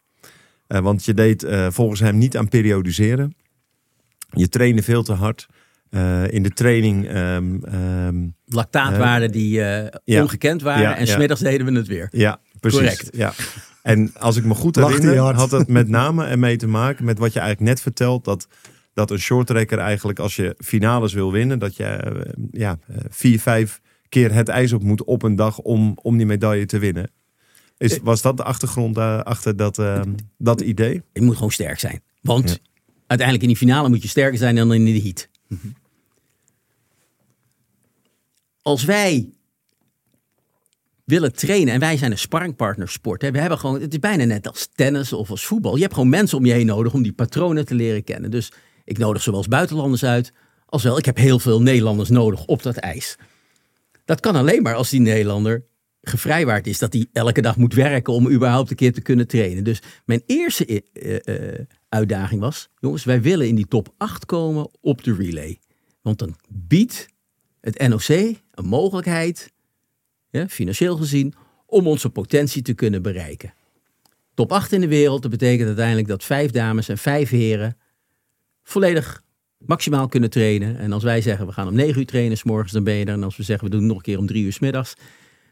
[0.72, 3.36] Eh, want je deed eh, volgens hem niet aan periodiseren.
[4.30, 5.48] Je trainde veel te hard.
[5.90, 7.08] Eh, in de training...
[7.08, 10.22] ehm, ehm, Lactaatwaarden die eh, ja.
[10.22, 10.82] ongekend waren.
[10.82, 11.14] Ja, en ja.
[11.14, 12.08] smiddags deden we het weer.
[12.12, 12.80] ja, precies.
[12.80, 13.10] Correct.
[13.12, 13.34] Ja.
[13.82, 17.34] En als ik me goed herinner, had het met name ermee te maken met wat
[17.34, 18.24] je eigenlijk net vertelt.
[18.24, 18.48] Dat,
[18.94, 22.78] dat een shorttrekker eigenlijk als je finales wil winnen, dat je ja,
[23.10, 26.80] vier, vijf keer het ijs op moet op een dag om, om die medaille te
[26.80, 27.12] winnen.
[27.82, 30.02] Is, was dat de achtergrond eh, achter dat, eh,
[30.38, 31.02] dat idee?
[31.14, 32.02] Je moet gewoon sterk zijn.
[32.22, 32.56] Want Ja.
[33.08, 35.30] uiteindelijk in die finale moet je sterker zijn dan in de heat.
[38.62, 39.30] Als wij
[41.06, 43.22] willen trainen en wij zijn een sparringpartnersport.
[43.22, 45.76] Hè, we hebben gewoon, het is bijna net als tennis of als voetbal.
[45.76, 48.32] Je hebt gewoon mensen om je heen nodig om die patronen te leren kennen.
[48.32, 48.52] Dus
[48.84, 50.34] ik nodig zowel buitenlanders uit
[50.66, 50.98] als wel.
[50.98, 53.16] Ik heb heel veel Nederlanders nodig op dat ijs.
[54.06, 55.64] Dat kan alleen maar als die Nederlander
[56.02, 56.80] gevrijwaard is.
[56.80, 59.64] Dat hij elke dag moet werken om überhaupt een keer te kunnen trainen.
[59.64, 62.70] Dus mijn eerste eh, eh, uitdaging was...
[62.80, 65.60] jongens, wij willen in die top 8 komen op de relay.
[66.02, 67.08] Want dan biedt
[67.62, 68.08] het NOC
[68.52, 69.52] een mogelijkheid,
[70.30, 71.34] ja, financieel gezien...
[71.66, 73.54] om onze potentie te kunnen bereiken.
[74.34, 77.78] Top 8 in de wereld, dat betekent uiteindelijk dat vijf dames en vijf heren...
[78.64, 79.24] volledig
[79.58, 80.78] maximaal kunnen trainen.
[80.78, 83.06] En als wij zeggen, we gaan om 9 uur trainen, s morgens dan ben je
[83.06, 83.14] er.
[83.14, 84.94] En als we zeggen, we doen het nog een keer om drie uur 's middags.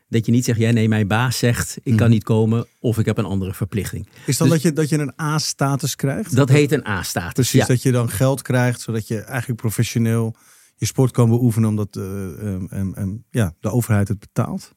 [0.09, 3.05] Dat je niet zegt, ja nee, mijn baas zegt, ik kan niet komen of ik
[3.05, 4.07] heb een andere verplichting.
[4.25, 6.35] Is dan Dus- dat, je, dat je een A-status krijgt?
[6.35, 7.33] Dat heet een A-status.
[7.33, 7.65] Precies, Ja.
[7.65, 10.35] dat je dan geld krijgt, zodat je eigenlijk professioneel
[10.75, 14.75] je sport kan beoefenen, omdat em, ja, de overheid het betaalt.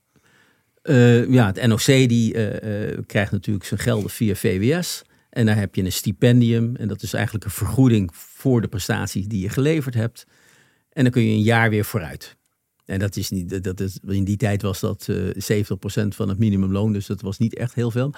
[0.83, 5.03] Eh, ja, het NOC die, eh, krijgt natuurlijk zijn gelden via VWS.
[5.31, 6.77] En daar heb je een stipendium.
[6.77, 10.25] En dat is eigenlijk een vergoeding voor de prestaties die je geleverd hebt.
[10.91, 12.37] En dan kun je een jaar weer vooruit.
[12.85, 16.39] En dat is niet, dat is, in die tijd was dat eh 70% van het
[16.39, 16.93] minimumloon.
[16.93, 18.15] Dus dat was niet echt heel veel.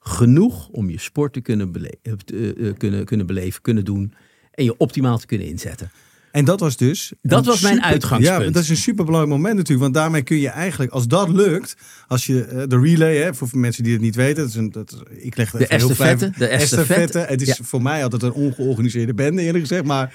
[0.00, 4.12] Genoeg om je sport te kunnen, bele- eh, eh, eh, kunnen, kunnen beleven, kunnen doen.
[4.50, 5.90] En je optimaal te kunnen inzetten.
[6.32, 7.12] En dat was dus.
[7.22, 8.44] Dat was mijn uitgangspunt.
[8.44, 9.80] Ja, dat is een superbelangrijk moment natuurlijk.
[9.82, 13.48] Want daarmee kun je eigenlijk, als dat lukt, als je eh, de relay, hè, voor
[13.52, 16.32] mensen die het niet weten, dat is een, dat ik leg het De even estafette,
[16.38, 17.18] de estafette.
[17.18, 17.64] Het is Ja.
[17.64, 19.84] voor mij altijd een ongeorganiseerde bende, eerlijk gezegd.
[19.84, 20.14] Maar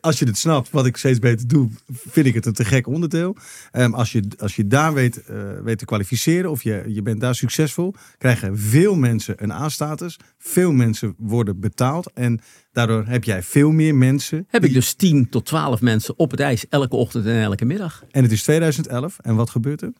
[0.00, 2.86] als je het snapt, wat ik steeds beter doe, vind ik het een te gek
[2.86, 3.36] onderdeel.
[3.70, 7.20] Ehm, als, je, als je daar weet, eh, weet te kwalificeren of je, je bent
[7.20, 10.16] daar succesvol, krijgen veel mensen een A-status.
[10.38, 12.12] Veel mensen worden betaald.
[12.14, 12.40] En
[12.72, 14.46] daardoor heb jij veel meer mensen.
[14.48, 18.04] Heb ik dus 10 tot 12 mensen op het ijs elke ochtend en elke middag.
[18.10, 19.18] En het is 2011.
[19.20, 19.92] En wat gebeurt er?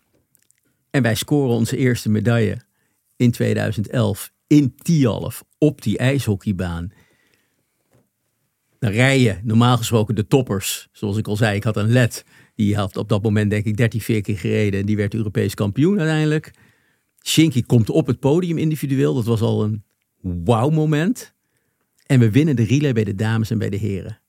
[0.91, 2.61] En wij scoren onze eerste medaille
[3.17, 6.93] in 2011 in Tialf op die ijshockeybaan.
[8.79, 10.89] Dan rij je normaal gesproken de toppers.
[10.93, 12.25] Zoals ik al zei, ik had een led.
[12.55, 14.81] Die had op dat moment denk ik 13, 14 keer gereden.
[14.81, 16.53] En die werd Europees kampioen uiteindelijk.
[17.23, 19.15] Shinky komt op het podium individueel.
[19.15, 19.85] Dat was al een
[20.45, 21.35] wauw moment.
[22.07, 24.21] En we winnen de relay bij de dames en bij de heren.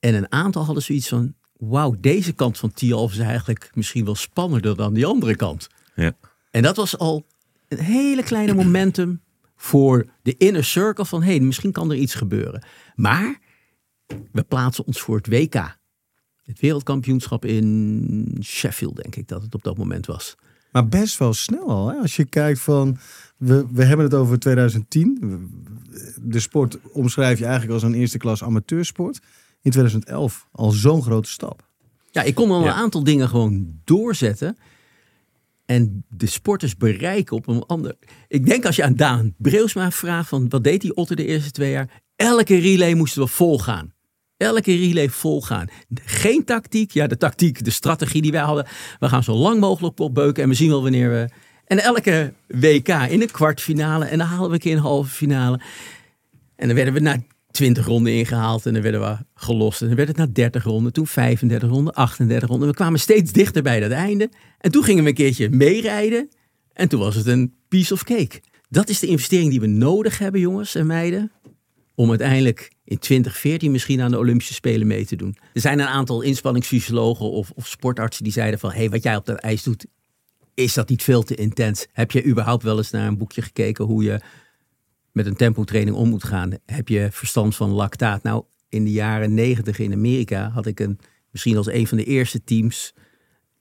[0.00, 1.34] En een aantal hadden zoiets van...
[1.56, 5.68] Wauw, deze kant van Tialf is eigenlijk misschien wel spannender dan die andere kant.
[5.94, 6.16] Ja.
[6.50, 7.26] En dat was al
[7.68, 9.20] een hele kleine momentum
[9.56, 11.22] voor de inner circle van...
[11.22, 12.66] hé, hey, misschien kan er iets gebeuren.
[12.94, 13.40] Maar
[14.32, 15.78] we plaatsen ons voor het WK.
[16.44, 20.34] Het wereldkampioenschap in Sheffield, denk ik dat het op dat moment was.
[20.72, 21.88] Maar best wel snel al.
[21.88, 21.96] Hè?
[21.96, 22.98] Als je kijkt van,
[23.36, 25.18] we, we hebben het over 2010.
[26.22, 29.20] De sport omschrijf je eigenlijk als een eerste klas amateursport.
[29.62, 31.68] In 2011 al zo'n grote stap.
[32.10, 32.66] Ja, ik kon al Ja.
[32.66, 34.56] een aantal dingen gewoon doorzetten.
[35.64, 37.96] En de sporters bereiken op een ander.
[38.28, 41.50] Ik denk als je aan Daan Breusma vraagt van wat deed die Otter de eerste
[41.50, 42.02] twee jaar?
[42.16, 43.94] Elke relay moesten we volgaan.
[44.36, 45.68] Elke relay volgaan.
[45.94, 46.90] Geen tactiek.
[46.90, 48.66] Ja, de tactiek, de strategie die wij hadden.
[48.98, 51.28] We gaan zo lang mogelijk opbeuken en we zien wel wanneer we.
[51.66, 55.60] En elke WK in de kwartfinale en dan halen we een keer een halve finale.
[56.56, 59.80] En dan werden we na 20 ronden ingehaald en dan werden we gelost.
[59.80, 62.68] En dan werd het na 30 ronden, toen 35 ronden, 38 ronden.
[62.68, 64.30] We kwamen steeds dichter bij dat einde.
[64.58, 66.28] En toen gingen we een keertje meerijden.
[66.72, 68.40] En toen was het een piece of cake.
[68.68, 71.32] Dat is de investering die we nodig hebben, jongens en meiden.
[71.96, 75.36] Om uiteindelijk in 2014 misschien aan de Olympische Spelen mee te doen.
[75.52, 78.72] Er zijn een aantal inspanningsfysiologen of, of sportartsen die zeiden van...
[78.72, 79.86] hey, wat jij op dat ijs doet,
[80.54, 81.86] is dat niet veel te intens?
[81.92, 84.20] Heb je überhaupt wel eens naar een boekje gekeken hoe je
[85.12, 86.52] met een tempotraining om moet gaan.
[86.66, 88.22] Heb je verstand van lactaat?
[88.22, 90.98] Nou, in de jaren negentig in Amerika had ik een,
[91.30, 92.94] misschien als een van de eerste teams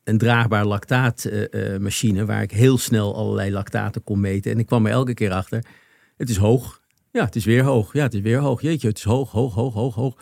[0.04, 4.52] een draagbaar lactaatmachine waar ik heel snel allerlei lactaten kon meten.
[4.52, 5.66] En ik kwam er elke keer achter.
[6.18, 6.82] Het is hoog.
[7.16, 7.94] Ja, het is weer hoog.
[7.94, 8.62] Ja, het is weer hoog.
[8.62, 10.16] Jeetje, het is hoog, hoog, hoog, hoog, hoog.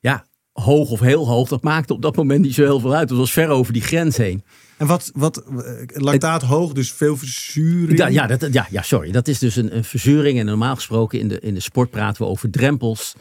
[0.00, 3.08] Ja, hoog of heel hoog, dat maakte op dat moment niet zo heel veel uit.
[3.08, 4.44] Het was ver over die grens heen.
[4.76, 5.52] En wat, wat eh,
[5.86, 7.98] lactaat hoog, dus veel verzuring.
[7.98, 9.10] Ja, ja, dat, ja, ja sorry.
[9.10, 10.38] Dat is dus een, een verzuring.
[10.38, 13.14] En normaal gesproken in de, in de sport praten we over drempels.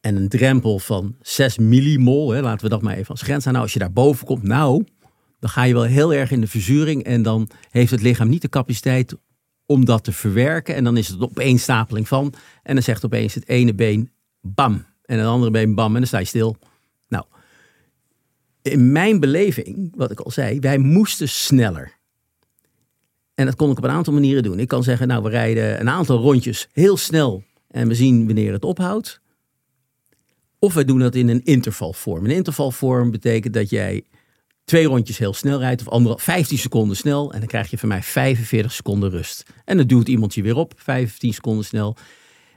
[0.00, 3.52] En een drempel van 6 millimol, hè, laten we dat maar even als grens aan.
[3.52, 4.84] Nou, als je daar boven komt, nou,
[5.38, 7.04] dan ga je wel heel erg in de verzuring.
[7.04, 9.16] En dan heeft het lichaam niet de capaciteit
[9.70, 10.74] om dat te verwerken.
[10.74, 12.34] En dan is het opeenstapeling van.
[12.62, 14.10] En dan zegt opeens het ene been
[14.40, 14.84] bam.
[15.04, 15.92] En het andere been bam.
[15.92, 16.56] En dan sta je stil.
[17.08, 17.24] Nou,
[18.62, 21.98] in mijn beleving, wat ik al zei, wij moesten sneller.
[23.34, 24.58] En dat kon ik op een aantal manieren doen.
[24.58, 28.52] Ik kan zeggen, nou, we rijden een aantal rondjes heel snel en we zien wanneer
[28.52, 29.20] het ophoudt.
[30.58, 32.24] Of we doen dat in een intervalvorm.
[32.24, 34.04] Een intervalvorm betekent dat jij
[34.64, 37.32] twee rondjes heel snel rijdt, of andere 15 seconden snel.
[37.32, 39.42] En dan krijg je van mij 45 seconden rust.
[39.64, 41.96] En dan duwt iemand je weer op, 15 seconden snel.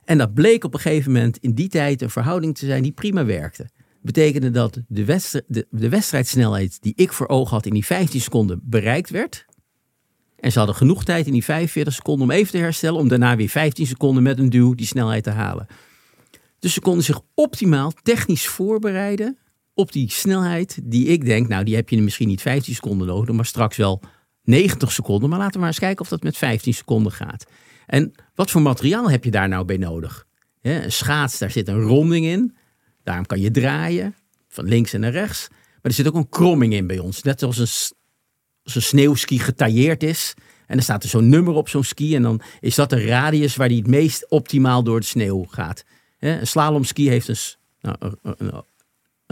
[0.03, 2.91] En dat bleek op een gegeven moment in die tijd een verhouding te zijn die
[2.91, 3.69] prima werkte.
[4.01, 9.09] Betekende dat de, wedstrijd, wedstrijdsnelheid die ik voor ogen had in die 15 seconden bereikt
[9.09, 9.45] werd.
[10.39, 13.35] En ze hadden genoeg tijd in die 45 seconden om even te herstellen, om daarna
[13.35, 15.67] weer 15 seconden met een duw die snelheid te halen.
[16.59, 19.37] Dus ze konden zich optimaal technisch voorbereiden
[19.73, 23.35] op die snelheid die ik denk, nou die heb je misschien niet 15 seconden nodig,
[23.35, 24.01] maar straks wel
[24.43, 25.29] 90 seconden.
[25.29, 27.45] Maar laten we maar eens kijken of dat met 15 seconden gaat.
[27.85, 30.25] En wat voor materiaal heb je daar nou bij nodig?
[30.61, 32.55] een schaats, daar zit een ronding in.
[33.03, 34.15] Daarom kan je draaien,
[34.47, 35.47] van links en naar rechts.
[35.49, 37.23] Maar er zit ook een kromming in bij ons.
[37.23, 37.95] Net zoals een,
[38.63, 40.33] als een sneeuwski getailleerd is.
[40.67, 42.15] En er staat er zo'n nummer op zo'n ski.
[42.15, 45.83] En dan is dat de radius waar die het meest optimaal door de sneeuw gaat.
[46.19, 48.63] Een slalomski heeft nou, een,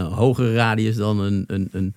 [0.05, 1.93] een, hogere radius dan een, een, een,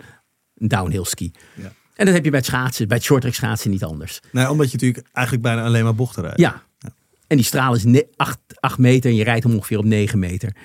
[0.54, 1.32] downhill ski.
[1.54, 1.72] Ja.
[1.94, 4.20] En dat heb je bij het schaatsen, bij het shorttrack schaatsen niet anders.
[4.32, 6.38] Nee, omdat je natuurlijk eigenlijk bijna alleen maar bochten rijdt.
[6.40, 6.62] Ja.
[6.78, 6.88] ja.
[7.26, 10.56] En die straal is 8, 8 meter en je rijdt hem ongeveer op 9 meter.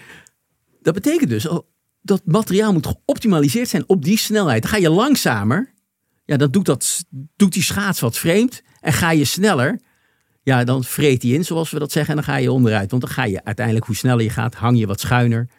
[0.82, 1.48] Dat betekent dus
[2.02, 4.62] dat materiaal moet geoptimaliseerd zijn op die snelheid.
[4.62, 5.74] Dan ga je langzamer,
[6.26, 8.62] ja, dan doet, dat, doet die schaats wat vreemd.
[8.80, 9.80] En ga je sneller,
[10.44, 12.16] ja, dan vreet hij in, zoals we dat zeggen.
[12.18, 12.90] En dan ga je onderuit.
[12.90, 15.50] Want dan ga je uiteindelijk, hoe sneller je gaat, hang je wat schuiner.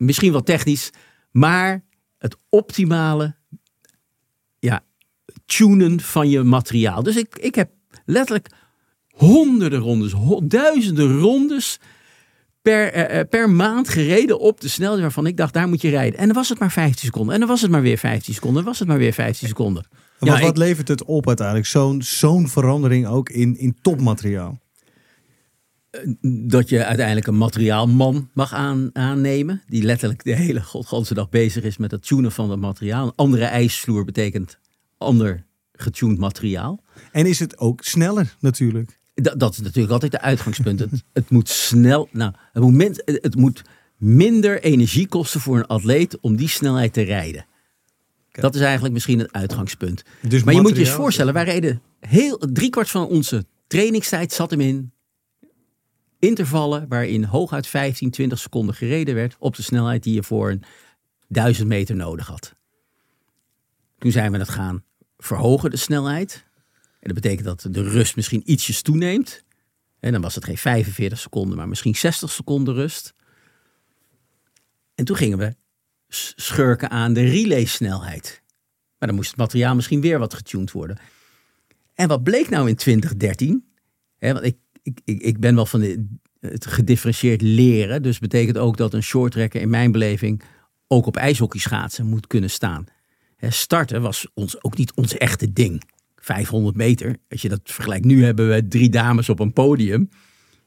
[0.00, 0.90] Misschien wat technisch,
[1.30, 1.84] maar
[2.18, 3.34] het optimale
[4.58, 4.84] ja,
[5.46, 7.02] tunen van je materiaal.
[7.02, 7.70] Dus ik, ik heb
[8.04, 8.50] letterlijk
[9.08, 11.78] honderden rondes, duizenden rondes
[12.62, 16.18] per, uh, per maand gereden op de snelheid waarvan ik dacht, daar moet je rijden.
[16.18, 17.34] En dan was het maar 15 seconden.
[17.34, 18.58] En dan was het maar weer 15 seconden.
[18.58, 19.86] En dan was het maar weer 15 seconden.
[20.18, 21.66] Ja, wat, wat levert het op uiteindelijk?
[21.66, 24.60] Zo'n zo'n verandering ook in, in topmateriaal?
[26.48, 29.62] Dat je uiteindelijk een materiaalman mag aan, aannemen.
[29.66, 33.06] Die letterlijk de hele godganse dag bezig is met het tunen van het materiaal.
[33.06, 34.58] Een andere ijsvloer betekent
[34.98, 36.82] ander getuned materiaal.
[37.12, 38.98] En is het ook sneller natuurlijk?
[39.14, 40.80] Dat, dat is natuurlijk altijd de uitgangspunt.
[40.80, 43.62] het, het moet snel, nou, het moet, het moet
[43.96, 47.46] minder energie kosten voor een atleet om die snelheid te rijden.
[48.30, 50.04] Dat is eigenlijk misschien het uitgangspunt.
[50.28, 54.50] Dus maar je moet je eens voorstellen, wij reden heel driekwart van onze trainingstijd zat
[54.50, 54.92] hem in
[56.20, 60.62] intervallen waarin hooguit 15, 20 seconden gereden werd op de snelheid die je voor een
[61.28, 62.54] 1000 meter nodig had.
[63.98, 64.84] Toen zijn we het gaan
[65.18, 66.44] verhogen, de snelheid.
[66.74, 69.44] En dat betekent dat de rust misschien ietsjes toeneemt.
[70.00, 73.14] En dan was het geen 45 seconden, maar misschien 60 seconden rust.
[74.94, 75.54] En toen gingen we
[76.36, 78.42] schurken aan de relay-snelheid.
[78.98, 80.98] Maar dan moest het materiaal misschien weer wat getuned worden.
[81.94, 83.64] En wat bleek nou in 2013?
[84.18, 84.56] Hè, want ik,
[85.04, 86.08] ik, ik ben wel van
[86.40, 88.02] het gedifferentieerd leren.
[88.02, 90.42] Dus betekent ook dat een shorttrekker in mijn beleving
[90.86, 92.84] ook op ijshockey schaatsen moet kunnen staan.
[93.38, 95.82] Starten was ons ook niet ons echte ding.
[96.16, 97.16] 500 meter.
[97.28, 100.08] Als je dat vergelijkt, nu hebben we drie dames op een podium.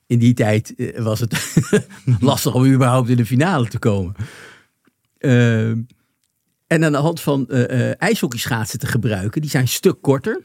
[0.08, 1.56] In die tijd eh, was het
[2.20, 4.16] lastig om überhaupt in de finale te komen.
[5.20, 5.70] Uh,
[6.68, 10.42] en aan de hand van uh, uh, ijshockeyschaatsen te gebruiken, die zijn een stuk korter,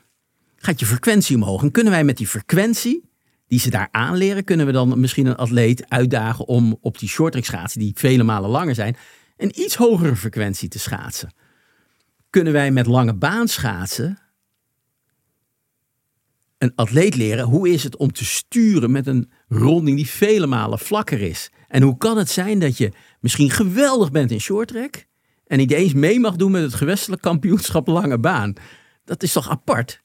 [0.56, 1.62] gaat je frequentie omhoog.
[1.62, 3.07] En kunnen wij met die frequentie
[3.49, 7.44] die ze daar aanleren, kunnen we dan misschien een atleet uitdagen om op die shorttrack
[7.44, 8.96] schaatsen, die vele malen langer zijn,
[9.36, 11.32] een iets hogere frequentie te schaatsen.
[12.30, 14.18] Kunnen wij met lange baan schaatsen
[16.59, 20.78] een atleet leren hoe is het om te sturen met een ronding die vele malen
[20.78, 21.51] vlakker is.
[21.68, 25.07] En hoe kan het zijn dat je misschien geweldig bent in shorttrack
[25.46, 28.53] en niet eens mee mag doen met het gewestelijk kampioenschap lange baan.
[29.05, 30.01] Dat is toch apart?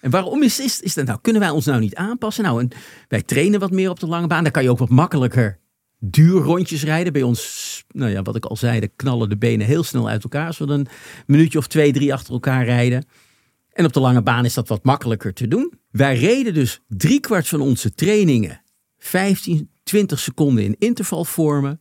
[0.00, 1.18] En waarom is, is, is dat nou?
[1.22, 2.44] Kunnen wij ons nou niet aanpassen?
[2.44, 2.68] Nou,
[3.08, 4.42] wij trainen wat meer op de lange baan.
[4.42, 5.58] Dan kan je ook wat makkelijker
[5.98, 7.12] duurrondjes rijden.
[7.12, 10.22] Bij ons, nou ja, wat ik al zei, de knallen de benen heel snel uit
[10.22, 10.46] elkaar.
[10.46, 10.86] Als we een
[11.26, 13.06] minuutje of twee, drie achter elkaar rijden.
[13.72, 15.72] En op de lange baan is dat wat makkelijker te doen.
[15.90, 18.62] Wij reden dus driekwart van onze trainingen
[18.98, 21.78] 15, 20 seconden in intervalvormen.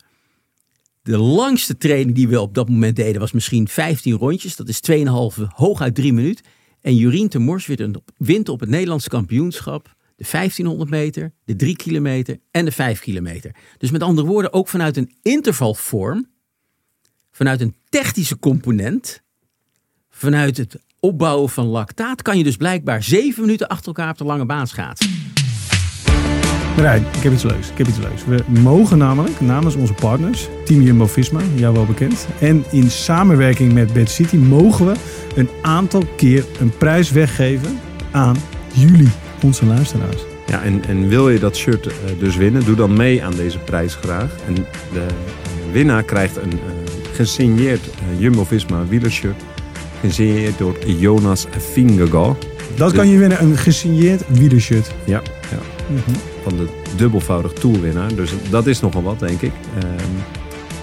[1.01, 4.55] De langste training die we op dat moment deden was misschien 15 rondjes.
[4.55, 6.45] Dat is 2,5 hooguit 3 minuten.
[6.88, 7.69] En Jurien de Mors
[8.17, 13.55] wint op het Nederlandse kampioenschap de 1500 meter, de 3 kilometer en de 5 kilometer.
[13.77, 16.27] Dus met andere woorden, ook vanuit een intervalvorm,
[17.31, 19.21] vanuit een technische component,
[20.09, 24.23] vanuit het opbouwen van lactaat, kan je dus blijkbaar 7 minuten achter elkaar op de
[24.23, 25.09] lange baan schaatsen.
[26.78, 27.69] Marijn, ik heb iets leuks.
[27.69, 28.25] Ik heb iets leuks.
[28.25, 33.93] We mogen namelijk namens onze partners, Team Jumbo-Visma, jou wel bekend, en in samenwerking met
[33.93, 34.93] Bad City mogen we
[35.36, 37.80] een aantal keer een prijs weggeven
[38.11, 38.36] aan
[38.73, 39.09] jullie,
[39.43, 40.17] onze luisteraars.
[40.47, 43.57] Ja, en, en wil je dat shirt uh, dus winnen, doe dan mee aan deze
[43.57, 44.36] prijs graag.
[44.47, 44.55] En
[44.93, 45.05] de
[45.71, 46.59] winnaar krijgt een uh,
[47.13, 49.43] gesigneerd uh, Jumbo-Visma wielershirt,
[50.01, 52.38] gesigneerd door Jonas Fingergal.
[52.75, 54.91] Dat kan je winnen, een gesigneerd wielershirt.
[55.03, 55.21] Ja,
[55.51, 55.76] ja.
[56.43, 58.15] Van de dubbelvoudig toerwinnaar.
[58.15, 59.51] Dus dat is nogal wat, denk ik.
[59.83, 59.89] Uh,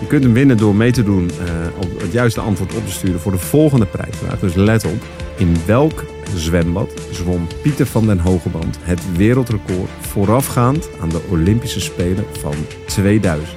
[0.01, 2.93] je kunt hem winnen door mee te doen uh, op het juiste antwoord op te
[2.93, 4.39] sturen voor de volgende prijsvraag.
[4.39, 5.03] Dus let op,
[5.37, 6.05] in welk
[6.37, 12.55] zwembad zwom Pieter van den Hogeband het wereldrecord voorafgaand aan de Olympische Spelen van
[12.87, 13.49] 2000?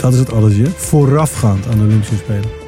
[0.00, 0.66] Dat is het alles, je?
[0.66, 2.63] Voorafgaand aan de Olympische Spelen.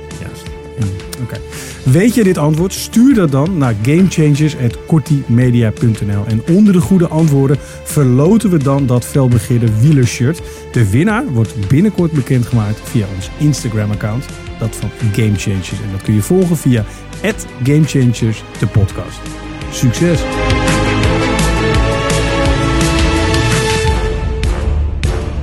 [1.22, 1.40] Okay.
[1.84, 2.72] Weet je dit antwoord?
[2.72, 6.24] Stuur dat dan naar gamechangers.kortimedia.nl.
[6.26, 10.42] En onder de goede antwoorden verloten we dan dat felbegeerde wielershirt.
[10.72, 14.24] De winnaar wordt binnenkort bekendgemaakt via ons Instagram-account.
[14.58, 15.70] Dat van Gamechangers.
[15.70, 16.84] En dat kun je volgen via
[17.62, 19.18] Gamechangers, de podcast.
[19.70, 20.20] Succes!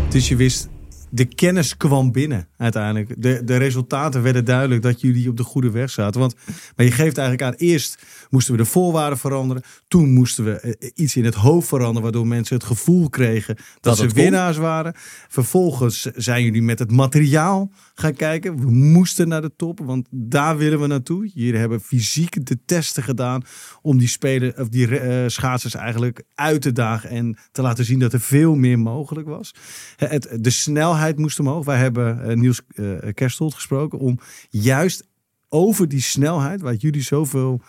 [0.09, 0.69] Dus je wist
[1.13, 3.21] de kennis kwam binnen uiteindelijk.
[3.21, 6.19] De, de resultaten werden duidelijk dat jullie op de goede weg zaten.
[6.19, 6.35] Want
[6.75, 9.63] maar je geeft eigenlijk aan, eerst moesten we de voorwaarden veranderen.
[9.87, 13.97] Toen moesten we iets in het hoofd veranderen, waardoor mensen het gevoel kregen dat, dat
[13.97, 14.65] ze winnaars kon.
[14.65, 14.93] waren.
[15.27, 18.59] Vervolgens zijn jullie met het materiaal gaan kijken.
[18.59, 21.31] We moesten naar de top, want daar willen we naartoe.
[21.33, 23.43] Jullie hebben fysiek de testen gedaan
[23.81, 27.99] om die, spelen, of die uh, schaatsers eigenlijk uit te dagen en te laten zien
[27.99, 29.53] dat er veel meer mogelijk was.
[29.95, 31.65] Het, de snelheid moest omhoog.
[31.65, 35.07] Wij hebben uh, Niels uh, Kerstold gesproken om juist
[35.49, 37.61] over die snelheid, waar jullie zoveel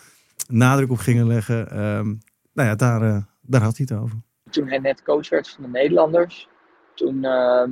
[0.48, 2.18] nadruk op gingen leggen, um,
[2.52, 4.18] nou ja, daar, uh, daar had hij het over.
[4.50, 6.48] Toen hij net coach werd van de Nederlanders,
[6.94, 7.64] toen uh,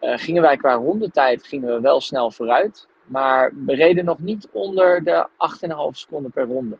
[0.00, 2.88] gingen wij qua rondetijd gingen we wel snel vooruit.
[3.04, 6.78] Maar we reden nog niet onder de 8,5 seconden per ronde.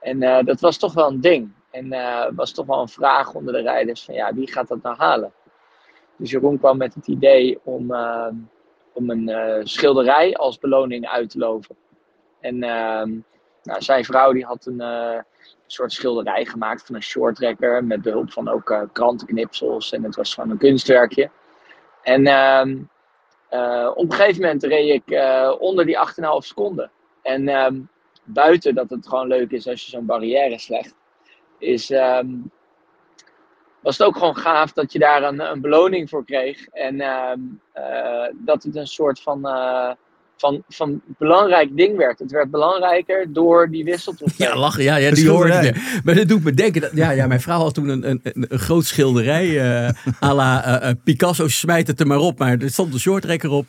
[0.00, 1.50] En dat was toch wel een ding.
[1.70, 1.88] En
[2.34, 5.32] was toch wel een vraag onder de rijders van ja, wie gaat dat nou halen?
[6.16, 8.28] Dus Jeroen kwam met het idee om, uh,
[8.92, 11.76] om een uh, schilderij als beloning uit te loven.
[12.40, 13.02] En uh,
[13.62, 15.18] nou, zijn vrouw die had een uh,
[15.66, 19.92] soort schilderij gemaakt van een shorttracker met behulp van ook krantenknipsels.
[19.92, 21.30] En het was gewoon een kunstwerkje.
[22.02, 22.78] En ehm,
[23.94, 25.20] op een gegeven moment reed ik
[25.58, 26.90] onder die 8,5 seconden.
[27.22, 27.80] En ehm,
[28.24, 30.94] buiten dat het gewoon leuk is als je zo'n barrière slecht,
[31.58, 31.90] is
[33.86, 36.66] was het ook gewoon gaaf dat je daar een, een beloning voor kreeg.
[36.66, 37.30] En uh,
[37.76, 39.90] uh, dat het een soort van, uh,
[40.36, 42.18] van, van belangrijk ding werd.
[42.18, 44.48] Het werd belangrijker door die wisseltrofee.
[44.48, 44.82] Ja, lachen.
[44.82, 46.00] Ja, ja die hoorde je.
[46.04, 46.80] Maar dat doet me denken.
[46.80, 49.46] Dat, ja, ja, mijn vrouw had toen een, een, een groot schilderij.
[49.46, 49.90] Uh,
[50.22, 52.38] à la Picasso smijt het er maar op.
[52.38, 53.68] Maar er stond een shortrekker op.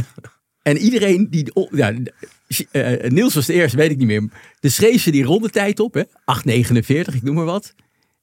[0.62, 1.52] en iedereen die...
[1.70, 1.92] Ja,
[3.08, 4.28] Niels was de eerste, weet ik niet meer.
[4.60, 5.96] De schreef ze die rondetijd op.
[5.96, 6.04] 8,49,
[7.14, 7.74] ik noem maar wat.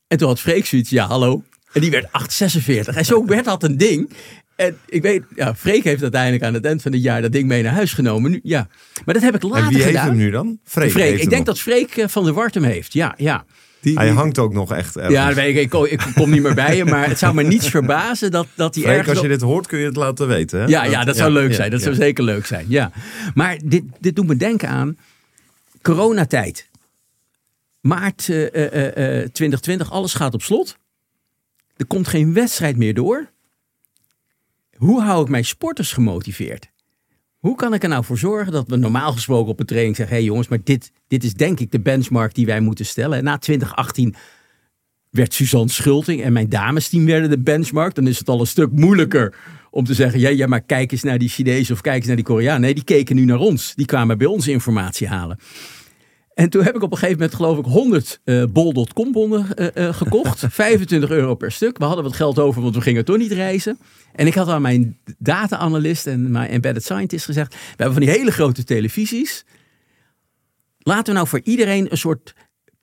[0.10, 1.44] En toen had Freek zoiets, ja hallo.
[1.74, 2.96] En die werd 8,46.
[2.96, 4.10] En zo werd dat een ding.
[4.56, 7.48] En ik weet, ja, Freek heeft uiteindelijk aan het eind van het jaar dat ding
[7.48, 8.32] mee naar huis genomen.
[8.32, 8.68] Nu, ja.
[9.06, 9.72] Maar dat heb ik later gedaan.
[9.72, 10.04] En wie gedaan.
[10.04, 10.60] heeft hem nu dan?
[10.64, 10.92] Freek.
[10.92, 11.22] Freek.
[11.22, 12.94] Ik denk dat Freek van der Wart hem heeft.
[12.94, 13.46] Ja, ja.
[13.82, 15.14] Die, hij hangt ook nog echt ergens.
[15.14, 17.70] Ja, weet ik, ik, ik, kom niet meer bij je, maar het zou me niets
[17.70, 19.14] verbazen dat, dat hij Freek, ergens...
[19.14, 20.60] als je dit hoort kun je het laten weten.
[20.60, 20.66] Hè?
[20.66, 21.72] Ja, ja, dat zou leuk zijn.
[21.72, 22.92] Dat zou zeker leuk zijn, ja.
[23.34, 24.98] Maar dit, dit doet me denken aan
[25.82, 26.69] coronatijd
[27.82, 30.78] maart uh, uh, uh, 2020, alles gaat op slot.
[31.76, 33.30] Er komt geen wedstrijd meer door.
[34.76, 36.70] Hoe hou ik mijn sporters gemotiveerd?
[37.38, 40.16] Hoe kan ik er nou voor zorgen dat we normaal gesproken op een training zeggen:
[40.16, 43.18] hé hey jongens, maar dit, dit is denk ik de benchmark die wij moeten stellen.
[43.18, 44.16] En na 2018
[45.10, 47.96] werd Suzanne Schulting en mijn damesteam werden de benchmark.
[47.96, 49.36] Dan is het al een stuk moeilijker
[49.72, 52.16] om te zeggen: ja, ja, maar kijk eens naar die Chinezen of kijk eens naar
[52.16, 52.62] die Koreanen.
[52.62, 53.76] Nee, die keken nu naar ons.
[53.76, 55.40] Die kwamen bij ons informatie halen.
[56.40, 59.68] En toen heb ik op een gegeven moment geloof ik 100 uh, bol.com bonnen uh,
[59.76, 60.46] uh, gekocht.
[60.50, 61.78] 25 euro per stuk.
[61.78, 63.80] We hadden wat geld over, want we gingen toch niet reizen.
[64.14, 67.54] En ik had aan mijn data-analyst en mijn embedded scientist gezegd...
[67.54, 69.46] we hebben van die hele grote televisies.
[70.78, 72.34] Laten we nou voor iedereen een soort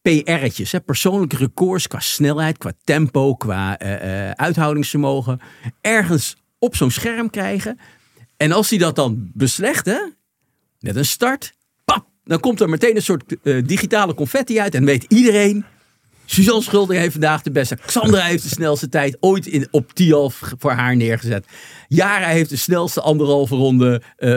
[0.02, 3.78] PR'tjes, hè, persoonlijke records qua snelheid, qua tempo, qua
[4.34, 5.40] uithoudingsvermogen...
[5.80, 7.78] ergens op zo'n scherm krijgen...
[8.36, 9.98] En als hij dat dan beslecht, hè,
[10.78, 11.55] met een start,
[12.26, 14.74] dan komt er meteen een soort eh, digitale confetti uit.
[14.74, 15.64] En weet iedereen,
[16.24, 17.78] Suzanne Schulding heeft vandaag de beste.
[17.86, 21.46] Xandra heeft de snelste tijd ooit in, op Tialf voor haar neergezet.
[21.88, 24.28] Jara heeft de snelste anderhalve ronde eh,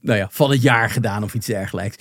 [0.00, 1.96] nou ja, van het jaar gedaan of iets dergelijks.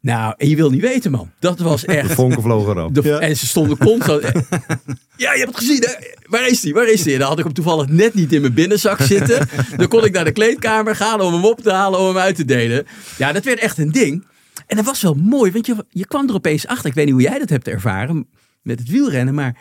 [0.00, 1.30] Nou, en je wil niet weten, man.
[1.38, 2.12] Dat was De echt.
[2.12, 2.94] vonken vlogen erop.
[2.94, 4.22] De- En ze stonden constant.
[5.16, 5.92] ja, je hebt het gezien, hè?
[6.26, 6.74] Waar is die?
[6.74, 7.12] Waar is die?
[7.12, 9.48] En dan had ik hem toevallig net niet in mijn binnenzak zitten.
[9.76, 12.36] Dan kon ik naar de kleedkamer gaan om hem op te halen, om hem uit
[12.36, 12.86] te delen.
[13.16, 14.26] Ja, dat werd echt een ding.
[14.68, 16.86] En dat was wel mooi, want je, je kwam er opeens achter.
[16.86, 18.28] Ik weet niet hoe jij dat hebt ervaren
[18.62, 19.58] met het wielrennen, maar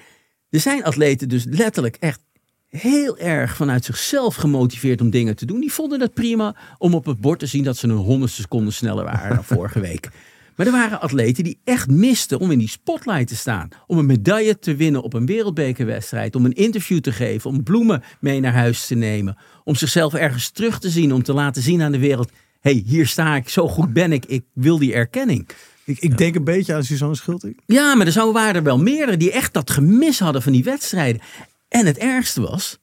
[0.50, 2.20] er zijn atleten dus letterlijk echt
[2.68, 5.60] heel erg vanuit zichzelf gemotiveerd om dingen te doen.
[5.60, 8.72] Die vonden het prima om op het bord te zien dat ze een honderdste seconde
[8.72, 10.10] sneller waren dan vorige week.
[10.56, 13.70] Maar er waren atleten die echt misten om in die spotlight te staan.
[13.88, 16.36] Om een medaille te winnen op een wereldbekerwedstrijd.
[16.36, 17.50] Om een interview te geven.
[17.50, 19.38] Om bloemen mee naar huis te nemen.
[19.64, 21.14] Om zichzelf ergens terug te zien.
[21.14, 22.32] Om te laten zien aan de wereld.
[22.68, 23.50] Hey, hier sta ik.
[23.50, 24.26] Zo goed ben ik.
[24.26, 25.50] Ik wil die erkenning.
[25.84, 27.60] Ik, ik denk een beetje aan Suzanne Schulting.
[27.66, 30.64] Ja, maar er zo waren er wel meerdere die echt dat gemis hadden van die
[30.64, 31.22] wedstrijden.
[31.70, 32.78] En het ergste was,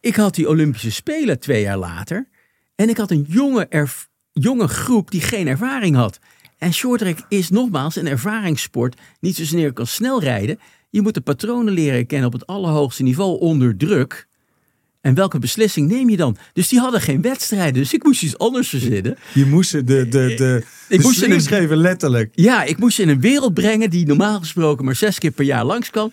[0.00, 2.28] ik had die Olympische Spelen twee jaar later.
[2.74, 3.88] En ik had een jonge,
[4.32, 6.18] jonge groep die geen ervaring had.
[6.58, 8.96] En shorttrack is nogmaals een ervaringssport.
[9.20, 10.58] Niet zozeer kan snel rijden.
[10.90, 14.26] Je moet de patronen leren kennen op het allerhoogste niveau onder druk.
[15.00, 16.36] En welke beslissing neem je dan?
[16.52, 17.74] Dus die hadden geen wedstrijden.
[17.74, 19.16] Dus ik moest iets anders verzinnen.
[19.34, 22.28] Je moest ze de, de, de, Ik de moest ze slingers een- geven, letterlijk.
[22.34, 25.44] Ja, ik moest je in een wereld brengen die normaal gesproken maar zes keer per
[25.44, 26.12] jaar langs kan.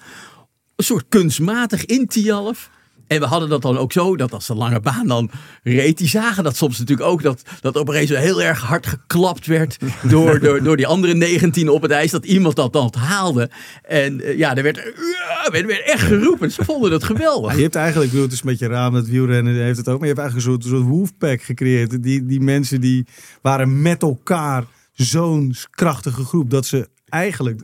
[0.75, 2.69] Een soort kunstmatig in Tialf.
[3.07, 5.29] En we hadden dat dan ook zo, dat als de lange baan dan
[5.63, 8.61] reed, die zagen dat soms natuurlijk ook, dat, dat op een gegeven moment heel erg
[8.61, 9.77] hard geklapt werd
[10.09, 13.49] door, door, door die andere 19 op het ijs, dat iemand dat dan haalde.
[13.83, 16.51] En eh, ja, er werd, er werd, echt geroepen.
[16.51, 17.55] Ze vonden dat geweldig.
[17.55, 19.99] Je hebt eigenlijk, bedoel, het is met je raam, het wielrennen heeft het ook.
[19.99, 22.03] Maar je hebt eigenlijk een soort, soort wolfpack gecreëerd.
[22.03, 23.05] Die, die mensen die
[23.41, 26.49] waren met elkaar zo'n krachtige groep.
[26.49, 27.61] Dat ze eigenlijk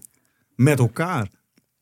[0.55, 1.27] met elkaar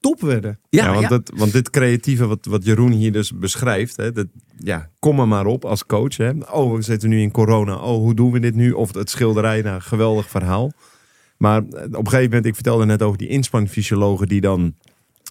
[0.02, 0.60] top werden.
[0.70, 1.08] Ja, Ja, want, ja.
[1.08, 4.28] Dat, want dit creatieve wat, wat Jeroen hier dus beschrijft, hè, dat,
[4.58, 6.18] ja, kom er maar op als coach.
[6.18, 6.32] Hè.
[6.52, 7.76] Oh, we zitten nu in corona.
[7.76, 8.72] Oh, hoe doen we dit nu?
[8.72, 10.72] Of het schilderij, nou, geweldig verhaal.
[11.38, 14.76] Maar eh, op een gegeven moment, ik vertelde net over die inspanningsfysiologen die dan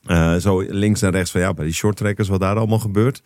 [0.06, 3.22] eh, zo links en rechts van ja, bij die shorttrekkers, wat daar allemaal gebeurt.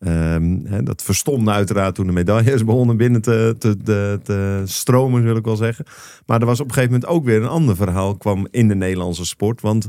[0.00, 5.22] Ehm, hè, dat verstomde uiteraard toen de medailles begonnen binnen te, te, te, te stromen,
[5.22, 5.84] wil ik wel zeggen.
[6.26, 8.74] Maar er was op een gegeven moment ook weer een ander verhaal kwam in de
[8.74, 9.60] Nederlandse sport.
[9.60, 9.88] Want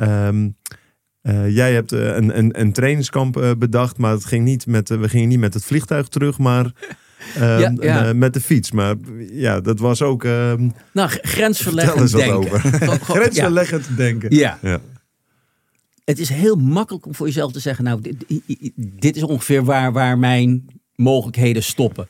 [0.00, 0.48] ehm,
[1.22, 4.88] eh, jij hebt eh, een, een, een trainingskamp eh, bedacht, maar het ging niet met,
[4.88, 6.64] we gingen niet met het vliegtuig terug, maar
[7.34, 8.06] ehm, Ja, ja.
[8.06, 8.70] eh, met de fiets.
[8.70, 8.94] Maar
[9.32, 10.24] ja, dat was ook.
[10.24, 12.38] ehm, Nou, grensverleggend eens wat denken.
[12.38, 12.78] over.
[12.86, 12.96] Ja.
[12.96, 14.34] Grensverleggend denken.
[14.34, 14.58] Ja.
[14.62, 14.80] Ja.
[16.04, 18.42] Het is heel makkelijk om voor jezelf te zeggen, nou, dit,
[18.76, 22.08] dit is ongeveer waar, waar mijn mogelijkheden stoppen.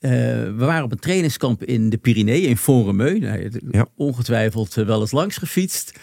[0.00, 3.18] Eh, we waren op een trainingskamp in de Pyreneeën, in.
[3.20, 3.86] Nou, Ja.
[3.94, 5.98] Ongetwijfeld wel eens langs gefietst.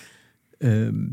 [0.63, 1.07] Ehm,